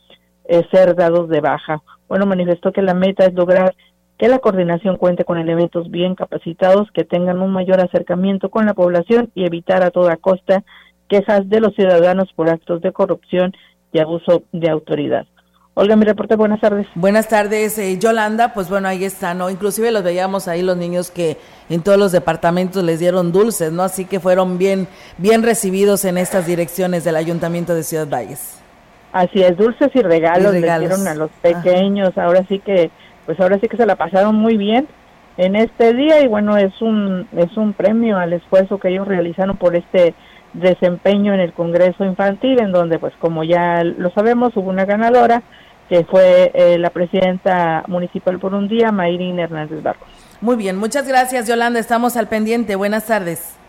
[0.45, 1.81] eh, ser dados de baja.
[2.07, 3.73] Bueno, manifestó que la meta es lograr
[4.17, 8.75] que la coordinación cuente con elementos bien capacitados que tengan un mayor acercamiento con la
[8.75, 10.63] población y evitar a toda costa
[11.12, 13.52] quejas de los ciudadanos por actos de corrupción
[13.91, 15.26] y abuso de autoridad.
[15.74, 16.88] Olga, mi reporte, buenas tardes.
[16.95, 18.54] Buenas tardes, eh, Yolanda.
[18.54, 19.50] Pues bueno, ahí está, ¿no?
[19.50, 21.38] Inclusive los veíamos ahí los niños que
[21.69, 23.84] en todos los departamentos les dieron dulces, ¿no?
[23.84, 28.62] Así que fueron bien, bien recibidos en estas direcciones del Ayuntamiento de Ciudad Valles.
[29.12, 32.17] Así es, dulces y regalos, le dieron a los pequeños.
[32.17, 32.89] Ahora sí que,
[33.26, 34.88] pues ahora sí que se la pasaron muy bien
[35.36, 39.58] en este día y bueno, es un, es un premio al esfuerzo que ellos realizaron
[39.58, 40.13] por este
[40.53, 45.43] desempeño en el Congreso Infantil, en donde, pues como ya lo sabemos, hubo una ganadora,
[45.89, 50.07] que fue eh, la presidenta municipal por un día, Mayrin Hernández Barros.
[50.39, 52.75] Muy bien, muchas gracias Yolanda, estamos al pendiente.
[52.75, 53.61] Buenas tardes.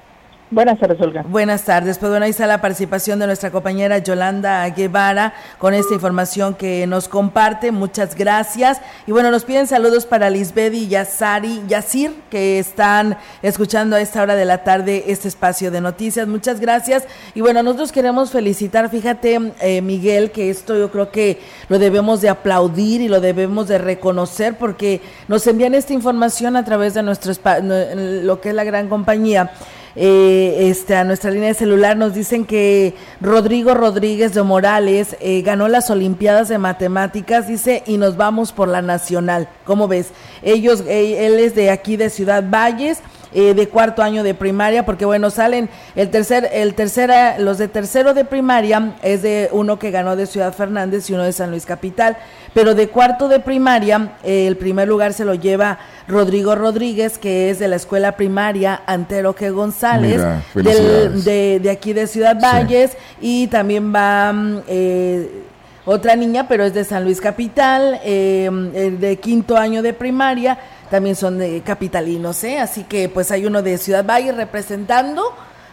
[0.52, 1.24] Buenas tardes, Olga.
[1.26, 1.96] Buenas tardes.
[1.96, 6.86] Pues bueno, ahí está la participación de nuestra compañera Yolanda Guevara con esta información que
[6.86, 7.72] nos comparte.
[7.72, 8.78] Muchas gracias.
[9.06, 14.20] Y bueno, nos piden saludos para Lisbeth y Yasari, Yasir, que están escuchando a esta
[14.20, 16.28] hora de la tarde este espacio de noticias.
[16.28, 17.04] Muchas gracias.
[17.34, 22.20] Y bueno, nosotros queremos felicitar, fíjate, eh, Miguel, que esto yo creo que lo debemos
[22.20, 27.02] de aplaudir y lo debemos de reconocer porque nos envían esta información a través de
[27.02, 29.50] nuestro lo que es la gran compañía
[29.94, 35.42] eh, este, a nuestra línea de celular nos dicen que Rodrigo Rodríguez de Morales eh,
[35.42, 39.48] ganó las Olimpiadas de Matemáticas, dice, y nos vamos por la Nacional.
[39.64, 40.08] ¿Cómo ves?
[40.42, 43.00] Ellos, eh, él es de aquí de Ciudad Valles.
[43.34, 47.66] Eh, de cuarto año de primaria, porque bueno, salen el tercer, el tercera, los de
[47.66, 51.50] tercero de primaria es de uno que ganó de Ciudad Fernández y uno de San
[51.50, 52.18] Luis Capital,
[52.52, 57.58] pero de cuarto de primaria, el primer lugar se lo lleva Rodrigo Rodríguez, que es
[57.58, 60.20] de la escuela primaria Antero que González,
[60.54, 65.30] de, aquí de Ciudad Valles, y también va mm, eh,
[65.84, 68.50] otra niña, pero es de San Luis Capital, eh,
[68.98, 70.58] de quinto año de primaria,
[70.90, 72.58] también son de capitalinos, ¿eh?
[72.58, 75.22] Así que pues hay uno de Ciudad Valle representando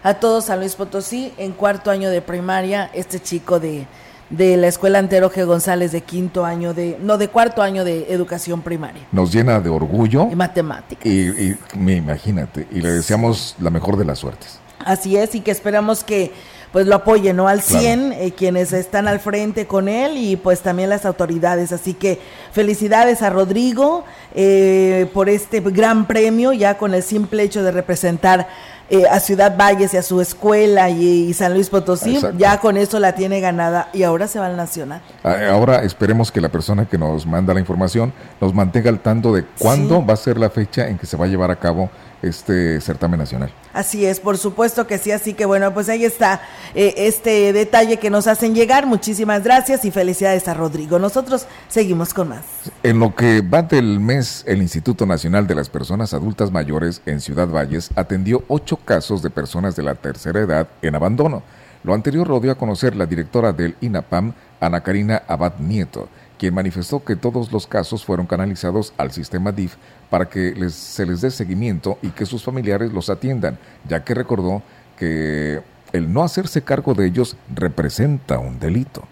[0.02, 3.86] a todo San Luis Potosí en cuarto año de primaria, este chico de,
[4.30, 5.46] de la escuela Antero G.
[5.46, 9.02] González de quinto año de, no, de cuarto año de educación primaria.
[9.12, 10.28] Nos llena de orgullo.
[10.32, 11.06] Y matemáticas.
[11.06, 14.60] Y, me imagínate, y le deseamos la mejor de las suertes.
[14.86, 16.32] Así es, y que esperamos que
[16.72, 17.48] pues lo apoyen, ¿no?
[17.48, 21.72] Al 100, eh, quienes están al frente con él y pues también las autoridades.
[21.72, 22.20] Así que
[22.52, 28.48] felicidades a Rodrigo eh, por este gran premio, ya con el simple hecho de representar
[28.90, 33.00] eh, a Ciudad Valles y a su escuela y, San Luis Potosí, ya con eso
[33.00, 35.02] la tiene ganada y ahora se va al Nacional.
[35.24, 39.34] Ah, ahora esperemos que la persona que nos manda la información nos mantenga al tanto
[39.34, 41.90] de cuándo va a ser la fecha en que se va a llevar a cabo
[42.22, 43.52] este certamen nacional.
[43.74, 46.42] Así es, por supuesto que sí, así que bueno, pues ahí está
[46.76, 48.86] eh, este detalle que nos hacen llegar.
[48.86, 51.00] Muchísimas gracias y felicidades a Rodrigo.
[51.00, 52.44] Nosotros seguimos con más.
[52.84, 57.22] En lo que va del mes, el Instituto Nacional de las Personas Adultas Mayores en
[57.22, 61.44] Ciudad Valles atendió ocho casos de personas de la tercera edad en abandono.
[61.84, 66.54] Lo anterior lo dio a conocer la directora del INAPAM, Ana Karina Abad Nieto, quien
[66.54, 69.76] manifestó que todos los casos fueron canalizados al sistema DIF
[70.10, 74.16] para que les, se les dé seguimiento y que sus familiares los atiendan, ya que
[74.16, 74.64] recordó
[74.98, 79.04] que el no hacerse cargo de ellos representa un delito.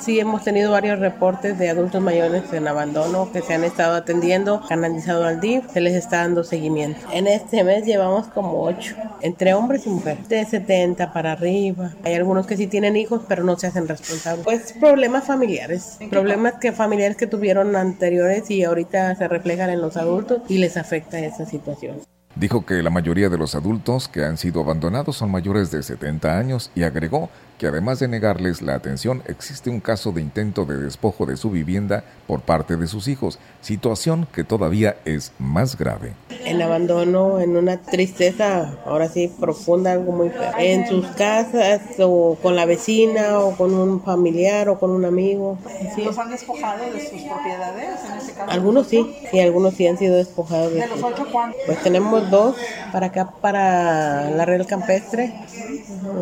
[0.00, 4.60] Sí, hemos tenido varios reportes de adultos mayores en abandono que se han estado atendiendo,
[4.68, 7.00] canalizado al DIF, se les está dando seguimiento.
[7.10, 11.94] En este mes llevamos como ocho, entre hombres y mujeres, de 70 para arriba.
[12.04, 14.44] Hay algunos que sí tienen hijos, pero no se hacen responsables.
[14.44, 19.96] Pues problemas familiares, problemas que familiares que tuvieron anteriores y ahorita se reflejan en los
[19.96, 21.96] adultos y les afecta esa situación.
[22.36, 26.36] Dijo que la mayoría de los adultos que han sido abandonados son mayores de 70
[26.36, 27.30] años y agregó
[27.64, 31.48] que además de negarles la atención, existe un caso de intento de despojo de su
[31.48, 36.12] vivienda por parte de sus hijos, situación que todavía es más grave.
[36.44, 40.52] En abandono, en una tristeza, ahora sí, profunda, algo muy feo.
[40.58, 45.56] En sus casas, o con la vecina, o con un familiar, o con un amigo.
[45.96, 48.50] ¿Los han despojado de sus propiedades en ese caso?
[48.50, 50.74] Algunos sí, y algunos sí han sido despojados.
[50.74, 51.62] ¿De, los ocho cuántos?
[51.64, 52.56] Pues tenemos dos,
[52.92, 55.32] para acá, para la Real Campestre,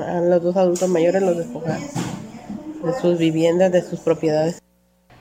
[0.06, 4.60] a los dos adultos mayores los de sus viviendas, de sus propiedades.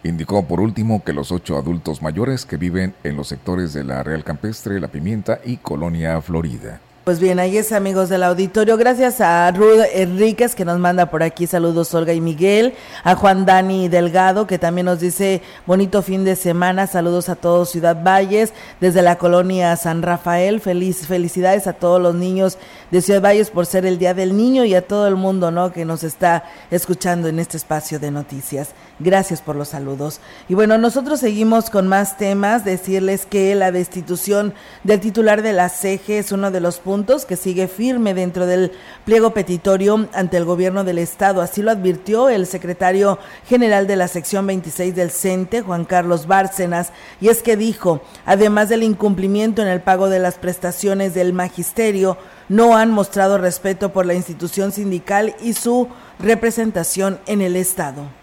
[0.03, 4.01] Indicó por último que los ocho adultos mayores que viven en los sectores de la
[4.03, 6.82] Real Campestre, La Pimienta y Colonia Florida
[7.12, 8.78] Pues bien, ahí es amigos del auditorio.
[8.78, 13.45] Gracias a Ruth Enríquez que nos manda por aquí saludos Olga y Miguel, a Juan
[13.45, 18.53] Dani Delgado que también nos dice bonito fin de semana, saludos a todos Ciudad Valles,
[18.80, 22.57] desde la colonia San Rafael, feliz felicidades a todos los niños
[22.91, 25.74] de Ciudad Valles por ser el Día del Niño y a todo el mundo, ¿no?
[25.74, 28.70] que nos está escuchando en este espacio de noticias.
[29.04, 30.20] Gracias por los saludos.
[30.47, 35.70] Y bueno, nosotros seguimos con más temas, decirles que la destitución del titular de la
[35.70, 38.72] CEGE es uno de los puntos que sigue firme dentro del
[39.04, 41.41] pliego petitorio ante el gobierno del estado.
[41.41, 46.91] Así lo advirtió el secretario general de la sección 26 del CENTE, Juan Carlos Bárcenas,
[47.20, 52.20] y es que dijo, además del incumplimiento en el pago de las prestaciones del magisterio,
[52.49, 55.88] no han mostrado respeto por la institución sindical y su
[56.20, 58.20] representación en el estado.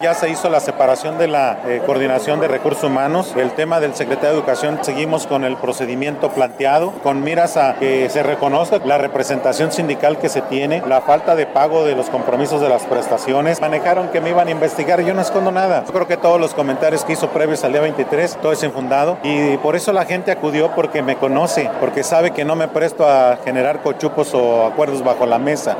[0.00, 3.34] Ya se hizo la separación de la eh, coordinación de recursos humanos.
[3.36, 8.08] El tema del secretario de Educación seguimos con el procedimiento planteado, con miras a que
[8.08, 12.60] se reconozca la representación sindical que se tiene, la falta de pago de los compromisos
[12.60, 13.60] de las prestaciones.
[13.60, 15.82] Manejaron que me iban a investigar, yo no escondo nada.
[15.84, 19.18] Yo creo que todos los comentarios que hizo previos al día 23, todo es infundado
[19.24, 23.04] y por eso la gente acudió porque me conoce, porque sabe que no me presto
[23.04, 25.78] a generar cochupos o acuerdos bajo la mesa.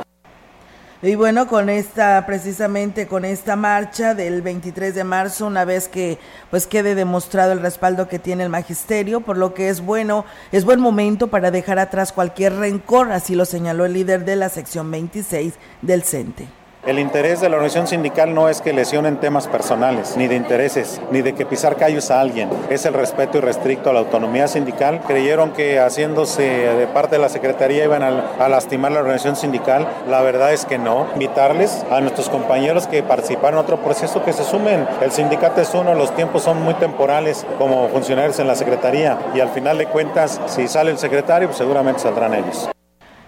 [1.01, 6.19] Y bueno, con esta, precisamente con esta marcha del 23 de marzo, una vez que
[6.49, 10.65] pues quede demostrado el respaldo que tiene el magisterio, por lo que es bueno, es
[10.65, 14.91] buen momento para dejar atrás cualquier rencor, así lo señaló el líder de la sección
[14.91, 16.58] 26 del CENTE.
[16.89, 20.99] El interés de la organización sindical no es que lesionen temas personales, ni de intereses,
[21.11, 22.49] ni de que pisar callos a alguien.
[22.71, 24.99] Es el respeto irrestricto a la autonomía sindical.
[25.05, 29.87] Creyeron que haciéndose de parte de la Secretaría iban a, lastimar la organización sindical.
[30.09, 31.05] La verdad es que no.
[31.13, 34.87] Invitarles a nuestros compañeros que participaron en otro proceso que se sumen.
[34.99, 39.41] El sindicato es uno, los tiempos son muy temporales como funcionarios en la Secretaría y
[39.41, 42.67] al final de cuentas, si sale el secretario, pues seguramente saldrán ellos.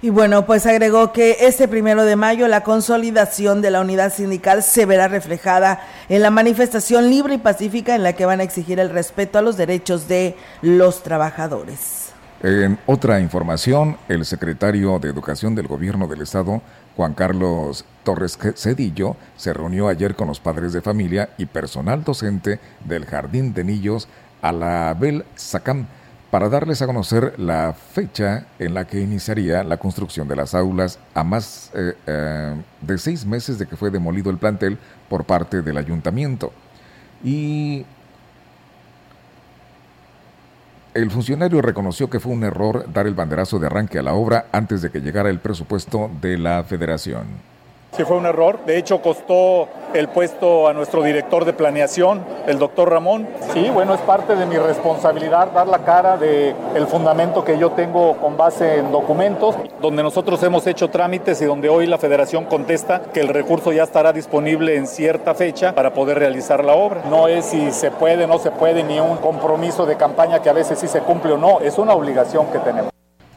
[0.03, 4.63] Y bueno, pues agregó que este primero de mayo la consolidación de la unidad sindical
[4.63, 8.79] se verá reflejada en la manifestación libre y pacífica en la que van a exigir
[8.79, 12.13] el respeto a los derechos de los trabajadores.
[12.41, 16.63] En otra información, el secretario de Educación del Gobierno del Estado,
[16.95, 22.59] Juan Carlos Torres Cedillo, se reunió ayer con los padres de familia y personal docente
[22.85, 24.07] del Jardín de Niños
[24.41, 25.85] a la Bel Sacam
[26.31, 30.97] para darles a conocer la fecha en la que iniciaría la construcción de las aulas
[31.13, 34.77] a más eh, eh, de seis meses de que fue demolido el plantel
[35.09, 36.53] por parte del ayuntamiento.
[37.21, 37.85] Y
[40.93, 44.47] el funcionario reconoció que fue un error dar el banderazo de arranque a la obra
[44.53, 47.50] antes de que llegara el presupuesto de la federación.
[47.91, 48.59] Sí fue un error.
[48.65, 53.27] De hecho, costó el puesto a nuestro director de planeación, el doctor Ramón.
[53.53, 57.71] Sí, bueno, es parte de mi responsabilidad dar la cara del el fundamento que yo
[57.71, 62.45] tengo con base en documentos, donde nosotros hemos hecho trámites y donde hoy la federación
[62.45, 67.01] contesta que el recurso ya estará disponible en cierta fecha para poder realizar la obra.
[67.09, 70.53] No es si se puede, no se puede, ni un compromiso de campaña que a
[70.53, 72.90] veces sí se cumple o no, es una obligación que tenemos.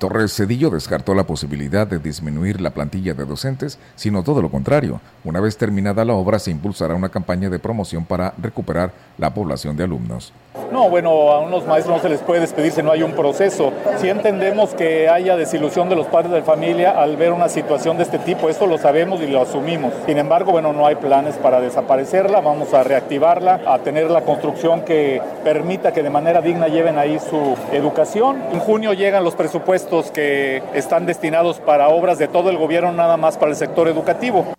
[0.05, 5.01] Torres Cedillo descartó la posibilidad de disminuir la plantilla de docentes, sino todo lo contrario.
[5.25, 9.79] Una vez terminada la obra se impulsará una campaña de promoción para recuperar la población
[9.79, 10.35] de alumnos.
[10.71, 13.73] No, bueno, a unos maestros no se les puede despedir si no hay un proceso.
[13.97, 18.03] Si entendemos que haya desilusión de los padres de familia al ver una situación de
[18.03, 19.93] este tipo, eso lo sabemos y lo asumimos.
[20.05, 24.83] Sin embargo, bueno, no hay planes para desaparecerla, vamos a reactivarla, a tener la construcción
[24.83, 28.43] que permita que de manera digna lleven ahí su educación.
[28.53, 33.17] En junio llegan los presupuestos que están destinados para obras de todo el gobierno, nada
[33.17, 34.55] más para el sector educativo.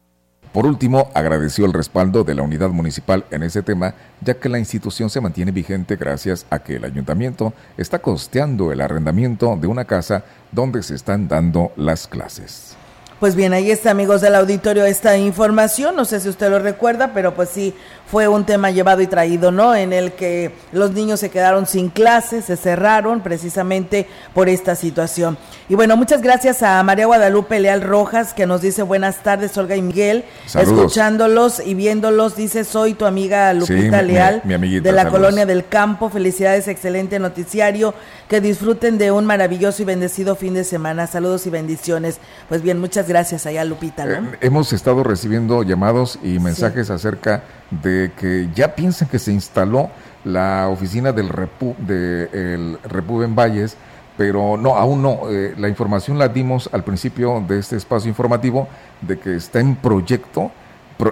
[0.55, 4.57] Por último, agradeció el respaldo de la unidad municipal en ese tema, ya que la
[4.57, 9.83] institución se mantiene vigente gracias a que el ayuntamiento está costeando el arrendamiento de una
[9.83, 10.23] casa
[10.53, 12.77] donde se están dando las clases.
[13.19, 15.95] Pues bien, ahí está, amigos del auditorio, esta información.
[15.95, 17.73] No sé si usted lo recuerda, pero pues sí,
[18.07, 19.75] fue un tema llevado y traído, ¿no?
[19.75, 25.37] En el que los niños se quedaron sin clases, se cerraron precisamente por esta situación.
[25.67, 29.75] Y bueno, muchas gracias a María Guadalupe Leal Rojas, que nos dice buenas tardes, Olga
[29.75, 30.23] y Miguel.
[30.45, 36.09] Escuchándolos y viéndolos, dice, soy tu amiga Lupita Leal, de la Colonia del Campo.
[36.09, 37.95] Felicidades, excelente noticiario.
[38.29, 41.07] Que disfruten de un maravilloso y bendecido fin de semana.
[41.07, 42.19] Saludos y bendiciones.
[42.49, 44.05] Pues bien, muchas gracias allá, Lupita.
[44.05, 44.13] ¿no?
[44.13, 49.89] Eh, hemos estado recibiendo llamados y mensajes acerca de que ya piensan que se instaló
[50.23, 52.77] la oficina del Repu, de el
[53.23, 53.77] en Valles,
[54.17, 55.29] pero no, aún no.
[55.29, 58.67] Eh, la información la dimos al principio de este espacio informativo
[59.01, 60.51] de que está en proyecto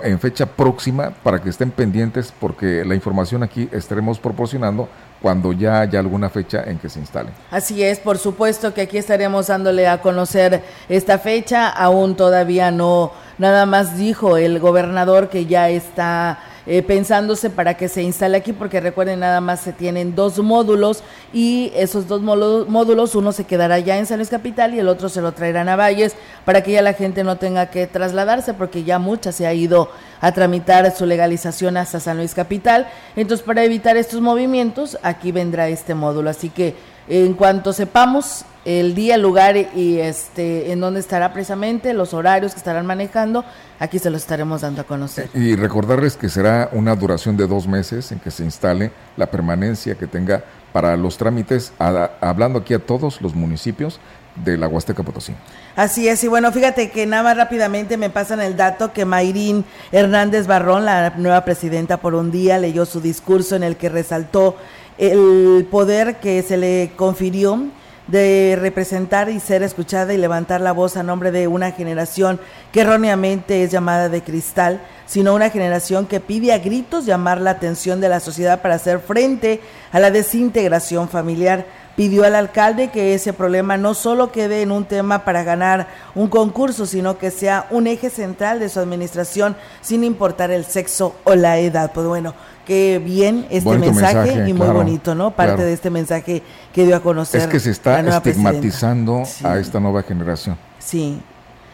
[0.04, 4.88] en fecha próxima para que estén pendientes porque la información aquí estaremos proporcionando
[5.24, 7.30] cuando ya haya alguna fecha en que se instale.
[7.50, 13.14] Así es, por supuesto que aquí estaremos dándole a conocer esta fecha, aún todavía no,
[13.38, 18.54] nada más dijo el gobernador que ya está eh, pensándose para que se instale aquí,
[18.54, 21.04] porque recuerden, nada más se tienen dos módulos
[21.34, 25.10] y esos dos módulos, uno se quedará ya en San Luis Capital y el otro
[25.10, 28.84] se lo traerán a Valles para que ya la gente no tenga que trasladarse, porque
[28.84, 29.90] ya mucha se ha ido
[30.22, 32.88] a tramitar su legalización hasta San Luis Capital.
[33.16, 36.30] Entonces, para evitar estos movimientos, aquí vendrá este módulo.
[36.30, 36.76] Así que
[37.08, 42.54] en cuanto sepamos el día, el lugar y este en dónde estará precisamente, los horarios
[42.54, 43.44] que estarán manejando,
[43.80, 45.30] aquí se los estaremos dando a conocer.
[45.34, 49.96] Y recordarles que será una duración de dos meses en que se instale la permanencia
[49.96, 54.00] que tenga para los trámites, hablando aquí a todos los municipios
[54.36, 55.36] de la Huasteca Potosí.
[55.76, 59.66] Así es, y bueno, fíjate que nada más rápidamente me pasan el dato que Mayrín
[59.92, 64.56] Hernández Barrón, la nueva presidenta por un día, leyó su discurso en el que resaltó
[64.98, 67.68] el poder que se le confirió
[68.08, 72.40] de representar y ser escuchada y levantar la voz a nombre de una generación
[72.72, 77.52] que erróneamente es llamada de cristal, sino una generación que pide a gritos llamar la
[77.52, 81.66] atención de la sociedad para hacer frente a la desintegración familiar.
[81.96, 86.28] Pidió al alcalde que ese problema no solo quede en un tema para ganar un
[86.28, 91.36] concurso, sino que sea un eje central de su administración sin importar el sexo o
[91.36, 91.92] la edad.
[91.94, 92.34] Pues bueno,
[92.66, 95.32] qué bien este mensaje, y muy bonito, ¿no?
[95.32, 96.42] Parte de este mensaje
[96.74, 97.42] que dio a conocer.
[97.42, 100.58] Es que se está estigmatizando a esta nueva generación.
[100.80, 101.22] Sí,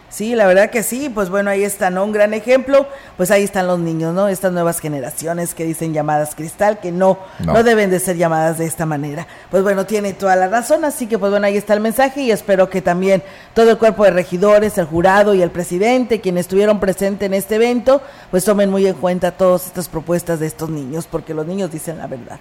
[0.10, 2.04] Sí, la verdad que sí, pues bueno, ahí está, ¿no?
[2.04, 4.28] Un gran ejemplo, pues ahí están los niños, ¿no?
[4.28, 8.66] Estas nuevas generaciones que dicen llamadas cristal, que no, no, deben de ser llamadas de
[8.66, 9.28] esta manera.
[9.52, 12.32] Pues bueno, tiene toda la razón, así que pues bueno, ahí está el mensaje y
[12.32, 13.22] espero que también
[13.54, 17.56] todo el cuerpo de regidores, el jurado y el presidente, quienes estuvieron presentes en este
[17.56, 18.02] evento,
[18.32, 22.00] pues tomen muy en cuenta todas estas propuestas de estos niños, porque los niños dicen
[22.00, 22.40] la verdad.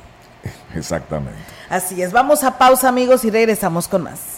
[0.74, 1.38] Exactamente.
[1.68, 4.38] Así es, vamos a pausa amigos y regresamos con más.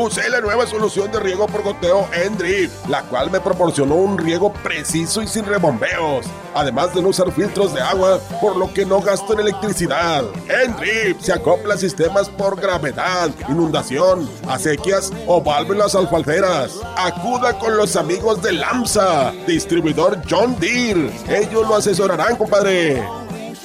[0.00, 4.50] Usé la nueva solución de riego por goteo Endrip, la cual me proporcionó un riego
[4.50, 6.24] preciso y sin rebombeos,
[6.54, 10.24] además de no usar filtros de agua, por lo que no gasto en electricidad.
[10.48, 16.80] Endrip se acopla a sistemas por gravedad, inundación, acequias o válvulas alfalferas.
[16.96, 21.10] Acuda con los amigos de LAMSA, distribuidor John Deere.
[21.28, 23.06] Ellos lo asesorarán, compadre.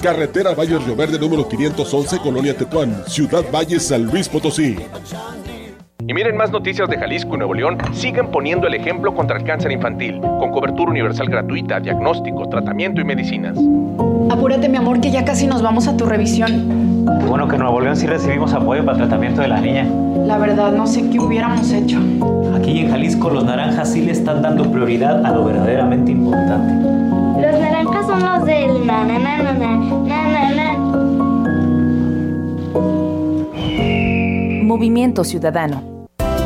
[0.02, 4.76] Carretera Valle Río Verde número 511, Colonia Tetuán, Ciudad Valle, San Luis Potosí.
[6.08, 7.78] Y miren más noticias de Jalisco y Nuevo León.
[7.92, 13.04] Siguen poniendo el ejemplo contra el cáncer infantil, con cobertura universal gratuita, diagnóstico, tratamiento y
[13.04, 13.58] medicinas.
[14.30, 17.04] Apúrate, mi amor, que ya casi nos vamos a tu revisión.
[17.20, 19.84] Qué bueno que en Nuevo León sí recibimos apoyo para el tratamiento de la niña.
[20.24, 21.98] La verdad, no sé qué hubiéramos hecho.
[22.54, 26.72] Aquí en Jalisco, los naranjas sí le están dando prioridad a lo verdaderamente importante.
[27.42, 30.72] Los naranjas son los del na na na na na na na.
[34.62, 35.95] Movimiento Ciudadano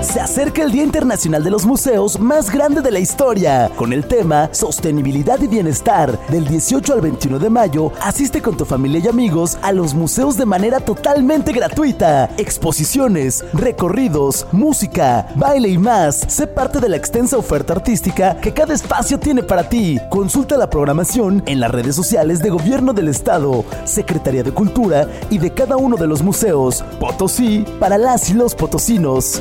[0.02, 4.06] se acerca el Día Internacional de los Museos más grande de la historia, con el
[4.06, 6.18] tema Sostenibilidad y Bienestar.
[6.28, 10.36] Del 18 al 21 de mayo, asiste con tu familia y amigos a los museos
[10.36, 12.30] de manera totalmente gratuita.
[12.38, 16.24] Exposiciones, recorridos, música, baile y más.
[16.28, 19.98] Sé parte de la extensa oferta artística que cada espacio tiene para ti.
[20.08, 25.38] Consulta la programación en las redes sociales de Gobierno del Estado, Secretaría de Cultura y
[25.38, 26.82] de cada uno de los museos.
[26.98, 29.40] Potosí para las y los potosinos.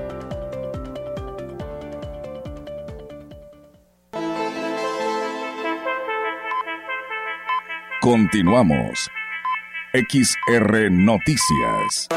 [8.11, 9.09] Continuamos.
[9.93, 12.09] XR Noticias.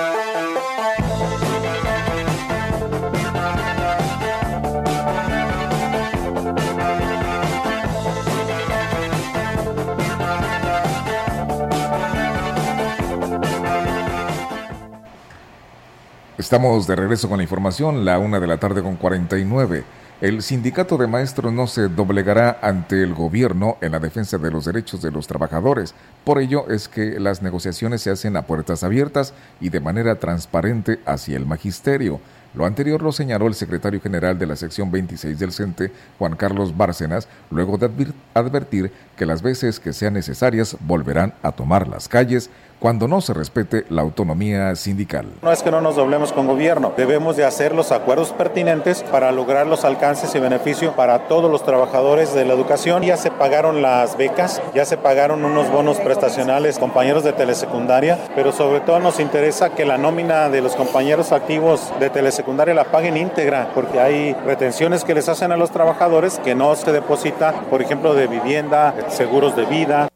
[16.37, 19.85] Estamos de regreso con la información, la una de la tarde con 49.
[20.21, 24.65] El sindicato de maestros no se doblegará ante el gobierno en la defensa de los
[24.65, 25.93] derechos de los trabajadores.
[26.23, 31.01] Por ello es que las negociaciones se hacen a puertas abiertas y de manera transparente
[31.05, 32.21] hacia el magisterio.
[32.55, 36.77] Lo anterior lo señaló el secretario general de la sección 26 del CENTE, Juan Carlos
[36.77, 37.91] Bárcenas, luego de
[38.35, 42.51] advertir que las veces que sean necesarias volverán a tomar las calles
[42.85, 45.25] cuando no se respete la autonomía sindical.
[45.41, 49.33] No es que no nos doblemos con gobierno, debemos de hacer los acuerdos pertinentes para
[49.33, 53.03] lograr los alcances y beneficio para todos los trabajadores de la educación.
[53.03, 58.53] Ya se pagaron las becas, ya se pagaron unos bonos prestacionales compañeros de telesecundaria, pero
[58.53, 63.17] sobre todo nos interesa que la nómina de los compañeros activos de telesecundaria la paguen
[63.17, 67.81] íntegra, porque hay retenciones que les hacen a los trabajadores que no se deposita, por
[67.81, 70.09] ejemplo, de vivienda, seguros de vida.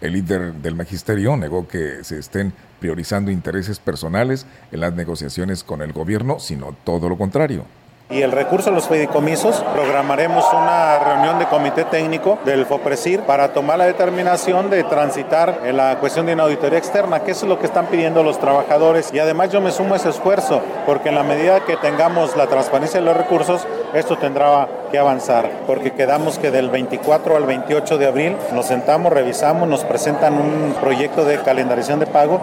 [0.00, 5.82] El líder del magisterio negó que se estén priorizando intereses personales en las negociaciones con
[5.82, 7.64] el gobierno, sino todo lo contrario
[8.10, 13.52] y el recurso a los fideicomisos, programaremos una reunión de comité técnico del FOPRESIR para
[13.52, 17.58] tomar la determinación de transitar en la cuestión de una auditoría externa, que es lo
[17.60, 19.10] que están pidiendo los trabajadores.
[19.12, 22.48] Y además yo me sumo a ese esfuerzo, porque en la medida que tengamos la
[22.48, 27.98] transparencia de los recursos, esto tendrá que avanzar, porque quedamos que del 24 al 28
[27.98, 32.40] de abril nos sentamos, revisamos, nos presentan un proyecto de calendarización de pago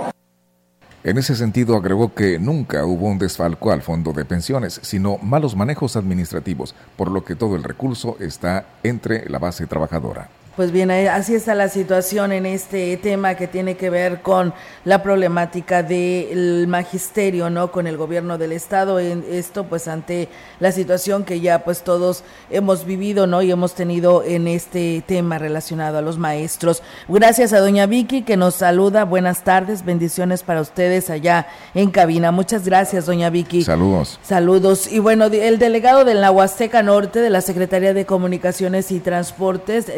[1.03, 5.55] en ese sentido, agregó que nunca hubo un desfalco al fondo de pensiones, sino malos
[5.55, 10.29] manejos administrativos, por lo que todo el recurso está entre la base trabajadora.
[10.57, 14.55] Pues bien, así está la situación en este tema que tiene que ver con
[14.85, 17.71] la problemática del magisterio, ¿no?
[17.71, 20.29] Con el gobierno del estado, en esto pues ante
[20.59, 23.43] la situación que ya pues todos hemos vivido, ¿no?
[23.43, 26.81] Y hemos tenido en este tema relacionado a los maestros.
[27.07, 29.05] Gracias a doña Vicky que nos saluda.
[29.05, 31.45] Buenas tardes, bendiciones para ustedes allá
[31.75, 32.31] en cabina.
[32.31, 33.63] Muchas gracias, doña Vicky.
[33.63, 34.19] Saludos.
[34.23, 34.91] Saludos.
[34.91, 39.91] Y bueno, el delegado de la Huasteca Norte de la Secretaría de Comunicaciones y Transportes,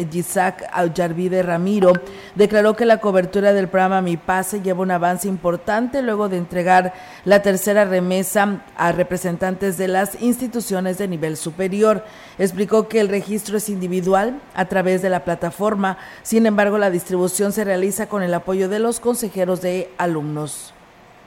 [0.52, 1.94] Giselle Aljarvide Ramiro,
[2.36, 6.94] declaró que la cobertura del programa Mi Pase lleva un avance importante luego de entregar
[7.26, 12.04] la tercera remesa a representantes de las instituciones de nivel superior.
[12.38, 17.52] Explicó que el registro es individual a través de la plataforma, sin embargo la distribución
[17.52, 20.74] se realiza con el apoyo de los consejeros de alumnos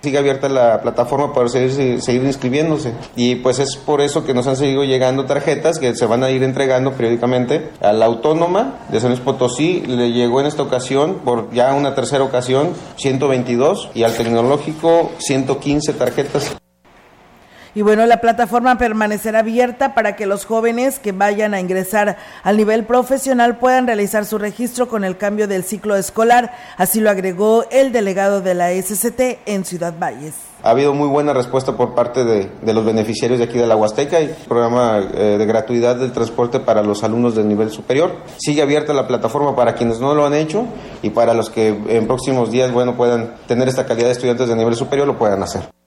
[0.02, 2.92] sigue abierta la plataforma para seguir, seguir inscribiéndose.
[3.16, 6.30] Y pues es por eso que nos han seguido llegando tarjetas que se van a
[6.30, 7.70] ir entregando periódicamente.
[7.80, 11.94] A la autónoma de San Luis Potosí le llegó en esta ocasión, por ya una
[11.94, 16.61] tercera ocasión, 122 y al tecnológico 115 tarjetas.
[17.74, 22.58] Y bueno, la plataforma permanecerá abierta para que los jóvenes que vayan a ingresar al
[22.58, 26.52] nivel profesional puedan realizar su registro con el cambio del ciclo escolar.
[26.76, 30.34] Así lo agregó el delegado de la SCT en Ciudad Valles.
[30.62, 34.20] Ha habido muy buena respuesta por parte de, los beneficiarios de aquí de la Huasteca
[34.20, 38.12] y programa eh, de gratuidad del transporte para los alumnos del nivel superior.
[38.36, 40.66] Sigue abierta la plataforma para quienes no lo han hecho
[41.02, 44.54] y para los que en próximos días bueno, puedan tener esta calidad de estudiantes de
[44.54, 45.81] nivel superior lo puedan hacer.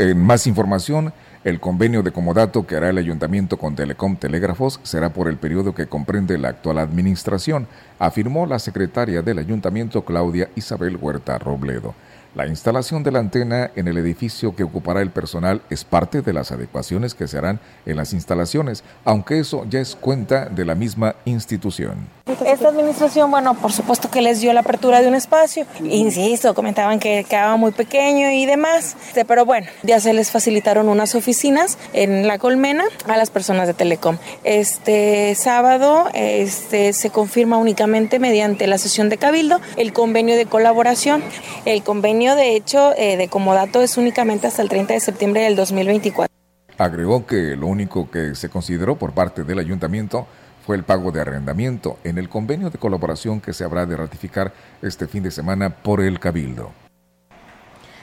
[0.00, 5.12] En más información, el convenio de comodato que hará el ayuntamiento con Telecom Telégrafos será
[5.12, 7.66] por el periodo que comprende la actual administración,
[7.98, 11.96] afirmó la secretaria del ayuntamiento Claudia Isabel Huerta Robledo.
[12.38, 16.32] La instalación de la antena en el edificio que ocupará el personal es parte de
[16.32, 20.76] las adecuaciones que se harán en las instalaciones, aunque eso ya es cuenta de la
[20.76, 22.06] misma institución.
[22.46, 25.66] Esta administración, bueno, por supuesto que les dio la apertura de un espacio.
[25.82, 28.96] Insisto, comentaban que quedaba muy pequeño y demás.
[29.08, 33.66] Este, pero bueno, ya se les facilitaron unas oficinas en la colmena a las personas
[33.66, 34.18] de Telecom.
[34.44, 41.24] Este sábado este, se confirma únicamente mediante la sesión de Cabildo el convenio de colaboración.
[41.64, 45.56] El convenio, de hecho, eh, de comodato es únicamente hasta el 30 de septiembre del
[45.56, 46.32] 2024.
[46.78, 50.26] Agregó que lo único que se consideró por parte del ayuntamiento
[50.64, 54.52] fue el pago de arrendamiento en el convenio de colaboración que se habrá de ratificar
[54.82, 56.72] este fin de semana por el Cabildo.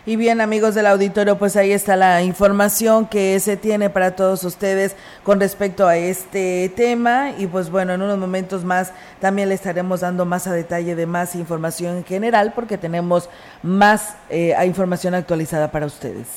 [0.07, 4.43] Y bien, amigos del auditorio, pues ahí está la información que se tiene para todos
[4.43, 7.31] ustedes con respecto a este tema.
[7.39, 11.07] Y pues bueno, en unos momentos más también le estaremos dando más a detalle de
[11.07, 13.29] más información en general porque tenemos
[13.63, 16.27] más eh, información actualizada para ustedes.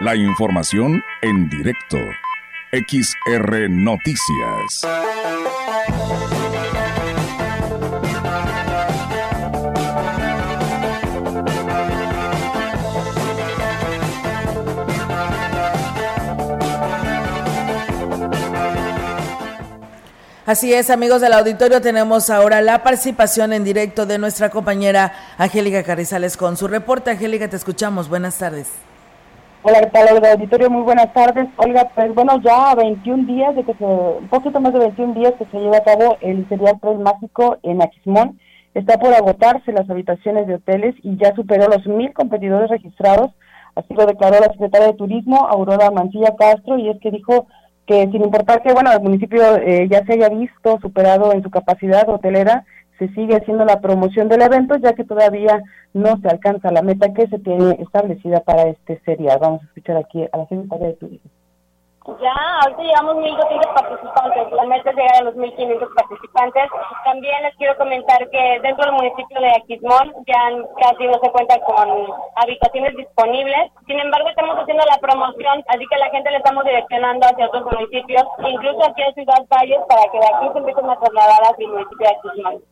[0.00, 1.98] La información en directo.
[2.70, 4.86] XR Noticias.
[20.48, 25.82] Así es, amigos del auditorio, tenemos ahora la participación en directo de nuestra compañera Angélica
[25.82, 27.10] Carrizales con su reporte.
[27.10, 28.08] Angélica, te escuchamos.
[28.08, 28.72] Buenas tardes.
[29.62, 30.70] Hola, ¿qué tal, Olga Auditorio?
[30.70, 31.48] Muy buenas tardes.
[31.58, 35.34] Olga, pues bueno, ya 21 días de que se, un poquito más de 21 días
[35.38, 38.40] que se lleva a cabo el serial Tren Mágico en Aquismón.
[38.72, 43.32] Está por agotarse las habitaciones de hoteles y ya superó los mil competidores registrados.
[43.74, 47.48] Así lo declaró la secretaria de Turismo, Aurora Mancilla Castro, y es que dijo
[47.88, 51.50] que sin importar que, bueno, el municipio eh, ya se haya visto superado en su
[51.50, 52.66] capacidad hotelera,
[52.98, 55.62] se sigue haciendo la promoción del evento, ya que todavía
[55.94, 59.38] no se alcanza la meta que se tiene establecida para este serial.
[59.40, 61.30] Vamos a escuchar aquí a la secretaria de Turismo.
[62.16, 62.32] Ya,
[62.64, 66.64] ahorita llevamos 1.200 participantes, la meta es llegar a los 1.500 participantes.
[67.04, 70.40] También les quiero comentar que dentro del municipio de Aquismón ya
[70.80, 71.86] casi no se cuenta con
[72.36, 73.70] habitaciones disponibles.
[73.86, 77.64] Sin embargo, estamos haciendo la promoción, así que la gente le estamos direccionando hacia otros
[77.76, 81.66] municipios, incluso aquí a Ciudad Valles, para que de aquí se empiecen a trasladar hacia
[81.66, 82.62] el municipio de Aquismón.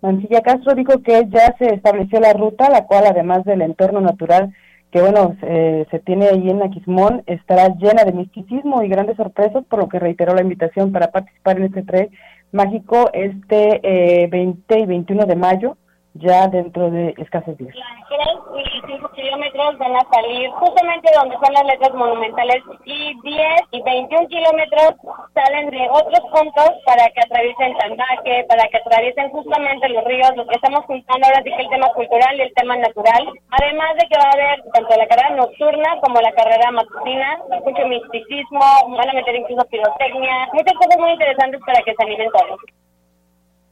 [0.00, 4.54] Mancilla Castro dijo que ya se estableció la ruta, la cual además del entorno natural
[4.90, 9.78] que bueno, se tiene ahí en Aquismón, estará llena de misticismo y grandes sorpresas, por
[9.78, 12.10] lo que reiteró la invitación para participar en este tren
[12.52, 13.80] mágico este
[14.24, 15.76] eh, 20 y 21 de mayo
[16.14, 17.74] ya dentro de escasos días.
[17.74, 18.40] Las
[18.86, 24.28] 5 kilómetros van a salir justamente donde son las letras monumentales y 10 y 21
[24.28, 24.94] kilómetros
[25.34, 30.46] salen de otros puntos para que atraviesen Tambaque, para que atraviesen justamente los ríos, lo
[30.46, 34.08] que estamos juntando ahora sí que el tema cultural y el tema natural, además de
[34.08, 39.08] que va a haber tanto la carrera nocturna como la carrera matutina, mucho misticismo, van
[39.08, 42.60] a meter incluso pirotecnia, muchas cosas muy interesantes para que se animen todos.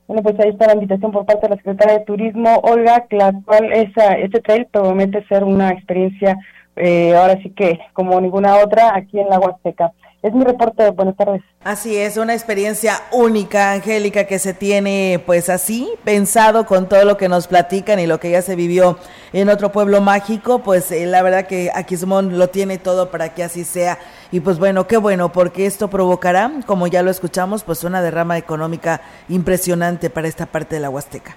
[0.09, 3.31] Bueno, pues ahí está la invitación por parte de la Secretaria de Turismo, Olga, la
[3.45, 6.39] cual esa, este trail promete ser una experiencia,
[6.77, 9.93] eh, ahora sí que como ninguna otra, aquí en la Huasteca.
[10.21, 11.43] Es mi reporte, buenas tardes.
[11.63, 17.17] Así es, una experiencia única, Angélica, que se tiene pues así, pensado con todo lo
[17.17, 18.99] que nos platican y lo que ya se vivió
[19.33, 23.45] en otro pueblo mágico, pues eh, la verdad que Aquismón lo tiene todo para que
[23.45, 23.99] así sea.
[24.33, 28.39] Y pues bueno, qué bueno, porque esto provocará, como ya lo escuchamos, pues una derrama
[28.39, 31.37] económica impresionante para esta parte de la Huasteca.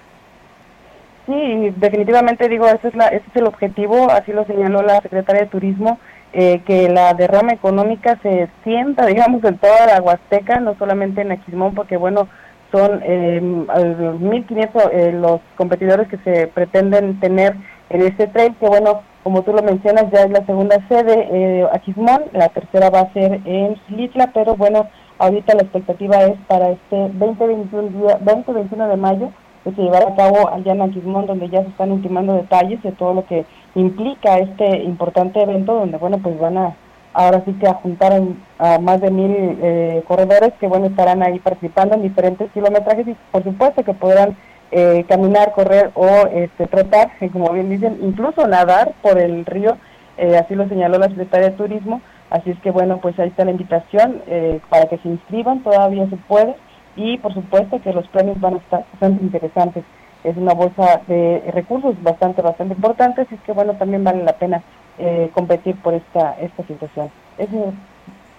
[1.26, 5.42] Sí, definitivamente digo, ese es, la, ese es el objetivo, así lo señaló la secretaria
[5.42, 6.00] de Turismo,
[6.32, 11.32] eh, que la derrama económica se sienta, digamos, en toda la Huasteca, no solamente en
[11.32, 12.28] Aquismón, porque bueno,
[12.72, 17.54] son eh, 1.500 eh, los competidores que se pretenden tener
[17.90, 21.66] en este tren, que bueno, como tú lo mencionas, ya es la segunda sede, eh,
[21.72, 26.70] Aquismón, la tercera va a ser en Litla, pero bueno, ahorita la expectativa es para
[26.70, 29.30] este 20-21 20, de mayo,
[29.64, 32.92] que se llevará a cabo allá en Aquismón, donde ya se están ultimando detalles de
[32.92, 33.44] todo lo que
[33.74, 36.76] implica este importante evento, donde bueno, pues van a
[37.14, 38.12] ahora sí que a juntar
[38.58, 43.16] a más de mil eh, corredores que bueno estarán ahí participando en diferentes kilometrajes y
[43.30, 44.36] por supuesto que podrán
[44.70, 49.76] eh, caminar, correr o este, trotar, como bien dicen, incluso nadar por el río,
[50.16, 52.00] eh, así lo señaló la Secretaría de Turismo,
[52.30, 54.22] así es que bueno, pues ahí está la invitación
[54.70, 56.54] para que se inscriban, todavía se puede,
[56.96, 59.84] y por supuesto que los premios van a estar bastante interesantes.
[60.24, 64.62] Es una bolsa de recursos bastante, bastante importante, así que bueno, también vale la pena
[64.98, 67.10] eh, competir por esta, esta situación.
[67.38, 67.48] Es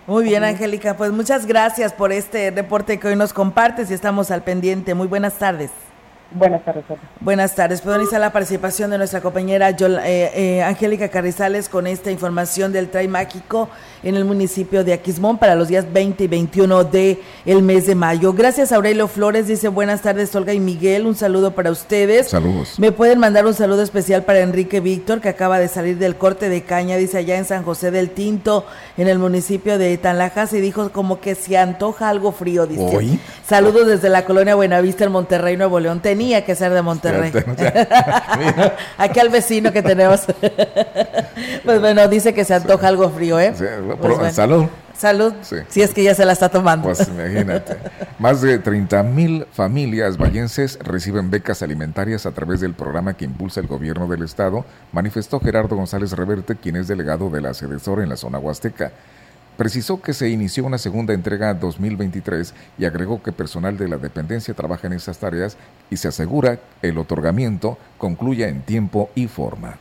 [0.05, 4.31] muy bien, Angélica, pues muchas gracias por este reporte que hoy nos compartes y estamos
[4.31, 4.93] al pendiente.
[4.95, 5.71] Muy buenas tardes.
[6.33, 6.83] Buenas tardes.
[7.19, 7.81] Buenas tardes.
[7.81, 12.89] Puedo iniciar la participación de nuestra compañera eh, eh, Angélica Carrizales con esta información del
[12.89, 13.69] Tray Mágico
[14.01, 17.93] en el municipio de Aquismón para los días 20 y 21 de el mes de
[17.93, 18.33] mayo.
[18.33, 22.29] Gracias Aurelio Flores, dice buenas tardes Olga y Miguel, un saludo para ustedes.
[22.29, 22.79] Saludos.
[22.79, 26.49] Me pueden mandar un saludo especial para Enrique Víctor que acaba de salir del corte
[26.49, 28.65] de caña, dice allá en San José del Tinto,
[28.97, 32.97] en el municipio de Tanlajas y dijo como que se antoja algo frío, dice.
[32.97, 33.19] ¿Hoy?
[33.47, 36.01] Saludos desde la colonia Buenavista en Monterrey, Nuevo León.
[36.01, 37.31] Tenía que ser de Monterrey.
[38.97, 40.21] Aquí al vecino que tenemos.
[41.65, 43.53] pues bueno, dice que se antoja algo frío, ¿eh?
[43.99, 44.65] Pues salud.
[44.95, 45.33] Salud,
[45.69, 46.85] si es que ya se la está tomando.
[46.85, 47.77] Pues imagínate.
[48.19, 53.59] Más de 30 mil familias vallenses reciben becas alimentarias a través del programa que impulsa
[53.59, 58.09] el gobierno del estado, manifestó Gerardo González Reverte, quien es delegado de la Cedesor en
[58.09, 58.91] la zona huasteca.
[59.57, 64.53] Precisó que se inició una segunda entrega 2023 y agregó que personal de la dependencia
[64.55, 65.57] trabaja en esas tareas
[65.91, 69.77] y se asegura el otorgamiento concluya en tiempo y forma.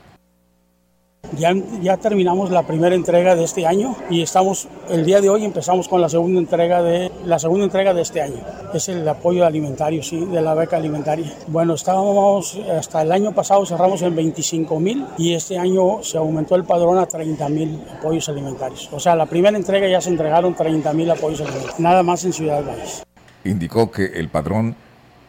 [1.39, 5.47] Ya, ya terminamos la primera entrega de este año y estamos, el día de hoy
[5.47, 8.37] empezamos con la segunda entrega de, la segunda entrega de este año.
[8.75, 11.33] Es el apoyo alimentario, sí, de la beca alimentaria.
[11.47, 16.55] Bueno, estábamos, hasta el año pasado cerramos en 25 mil y este año se aumentó
[16.55, 18.91] el padrón a 30 mil apoyos alimentarios.
[18.93, 22.35] O sea, la primera entrega ya se entregaron 30 mil apoyos alimentarios, nada más en
[22.35, 23.05] Ciudad Valles.
[23.45, 24.77] Indicó que el padrón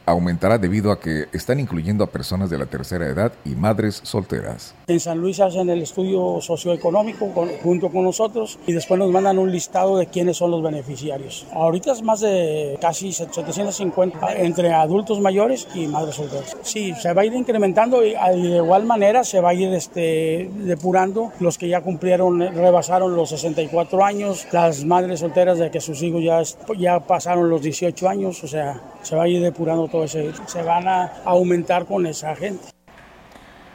[0.05, 4.73] aumentará debido a que están incluyendo a personas de la tercera edad y madres solteras.
[4.87, 7.31] En San Luis hacen el estudio socioeconómico
[7.61, 11.47] junto con nosotros y después nos mandan un listado de quiénes son los beneficiarios.
[11.53, 16.57] Ahorita es más de casi 750 entre adultos mayores y madres solteras.
[16.61, 20.49] Sí, se va a ir incrementando y de igual manera se va a ir este,
[20.53, 26.01] depurando los que ya cumplieron, rebasaron los 64 años, las madres solteras de que sus
[26.01, 26.41] hijos ya,
[26.77, 30.63] ya pasaron los 18 años, o sea, se va a ir depurando todo ese, se
[30.63, 32.72] van a aumentar con esa gente.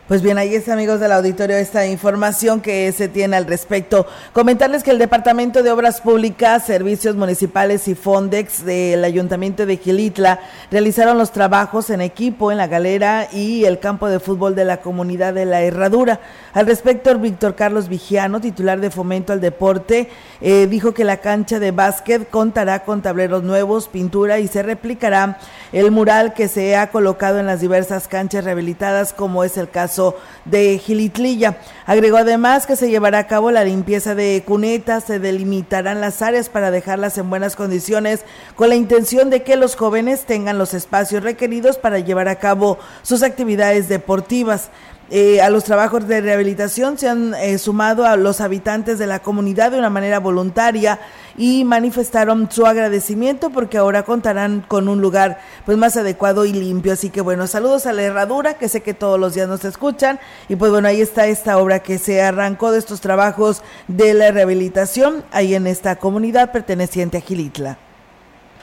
[0.09, 4.07] Pues bien, ahí está, amigos del auditorio, esta información que se tiene al respecto.
[4.33, 10.41] Comentarles que el Departamento de Obras Públicas, Servicios Municipales y Fondex del Ayuntamiento de Gilitla
[10.71, 14.79] realizaron los trabajos en equipo en la galera y el campo de fútbol de la
[14.79, 16.21] comunidad de la Herradura.
[16.55, 20.09] Al respecto, Víctor Carlos Vigiano, titular de Fomento al Deporte,
[20.41, 25.39] eh, dijo que la cancha de básquet contará con tableros nuevos, pintura y se replicará
[25.71, 29.98] el mural que se ha colocado en las diversas canchas rehabilitadas, como es el caso
[30.45, 31.59] de Gilitlilla.
[31.87, 36.49] Agregó además que se llevará a cabo la limpieza de cunetas, se delimitarán las áreas
[36.49, 38.25] para dejarlas en buenas condiciones
[38.57, 42.79] con la intención de que los jóvenes tengan los espacios requeridos para llevar a cabo
[43.03, 44.71] sus actividades deportivas.
[45.11, 49.21] Eh, a los trabajos de rehabilitación se han eh, sumado a los habitantes de la
[49.21, 50.99] comunidad de una manera voluntaria
[51.39, 56.93] y manifestaron su agradecimiento porque ahora contarán con un lugar pues más adecuado y limpio.
[56.93, 60.21] Así que bueno, saludos a la herradura que sé que todos los días nos escuchan
[60.47, 64.31] y pues bueno, ahí está esta obra que se arrancó de estos trabajos de la
[64.31, 67.88] rehabilitación ahí en esta comunidad perteneciente a Gilitla.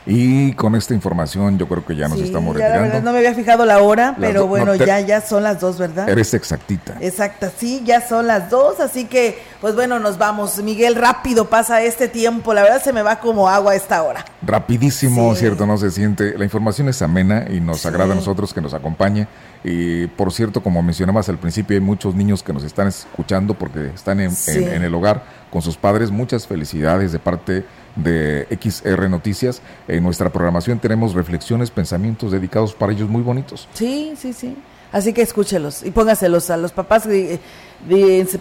[0.07, 3.01] Y con esta información yo creo que ya nos estamos ya retirando.
[3.01, 6.07] no me había fijado la hora, pero bueno, ya, ya son las dos, ¿verdad?
[6.07, 6.95] Eres exactita.
[7.01, 10.61] Exacta, sí, ya son las dos, así que, pues bueno, nos vamos.
[10.61, 14.23] Miguel, rápido pasa este tiempo, la verdad se me va como agua a esta hora.
[14.43, 15.65] Rapidísimo, ¿cierto?
[15.65, 16.37] No se siente.
[16.37, 19.27] La información es amena y nos agrada a nosotros que nos acompañe.
[19.63, 23.87] Y por cierto, como mencionabas al principio, hay muchos niños que nos están escuchando porque
[23.87, 26.11] están en, en el hogar con sus padres.
[26.11, 27.65] Muchas felicidades de parte de
[28.03, 29.61] XR Noticias.
[29.87, 33.67] En nuestra programación tenemos reflexiones, pensamientos dedicados para ellos muy bonitos.
[33.73, 34.55] Sí, sí, sí.
[34.91, 37.39] Así que escúchelos y póngaselos a los papás, y,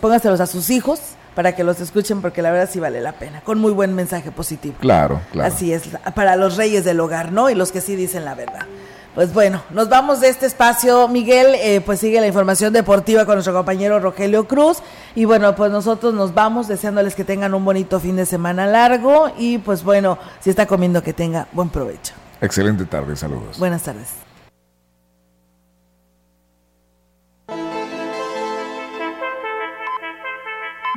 [0.01, 1.01] póngaselos a sus hijos
[1.35, 4.31] para que los escuchen porque la verdad sí vale la pena, con muy buen mensaje
[4.31, 4.77] positivo.
[4.79, 5.53] Claro, claro.
[5.53, 5.83] Así es,
[6.15, 7.51] para los reyes del hogar, ¿no?
[7.51, 8.67] Y los que sí dicen la verdad.
[9.15, 11.07] Pues bueno, nos vamos de este espacio.
[11.07, 14.79] Miguel, eh, pues sigue la información deportiva con nuestro compañero Rogelio Cruz.
[15.15, 19.31] Y bueno, pues nosotros nos vamos deseándoles que tengan un bonito fin de semana largo.
[19.39, 22.15] Y pues bueno, si está comiendo, que tenga buen provecho.
[22.41, 23.57] Excelente tarde, saludos.
[23.59, 24.09] Buenas tardes.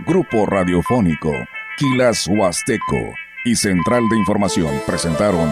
[0.08, 1.34] Grupo Radiofónico,
[1.78, 3.14] Quilas Huasteco
[3.46, 5.52] y Central de Información presentaron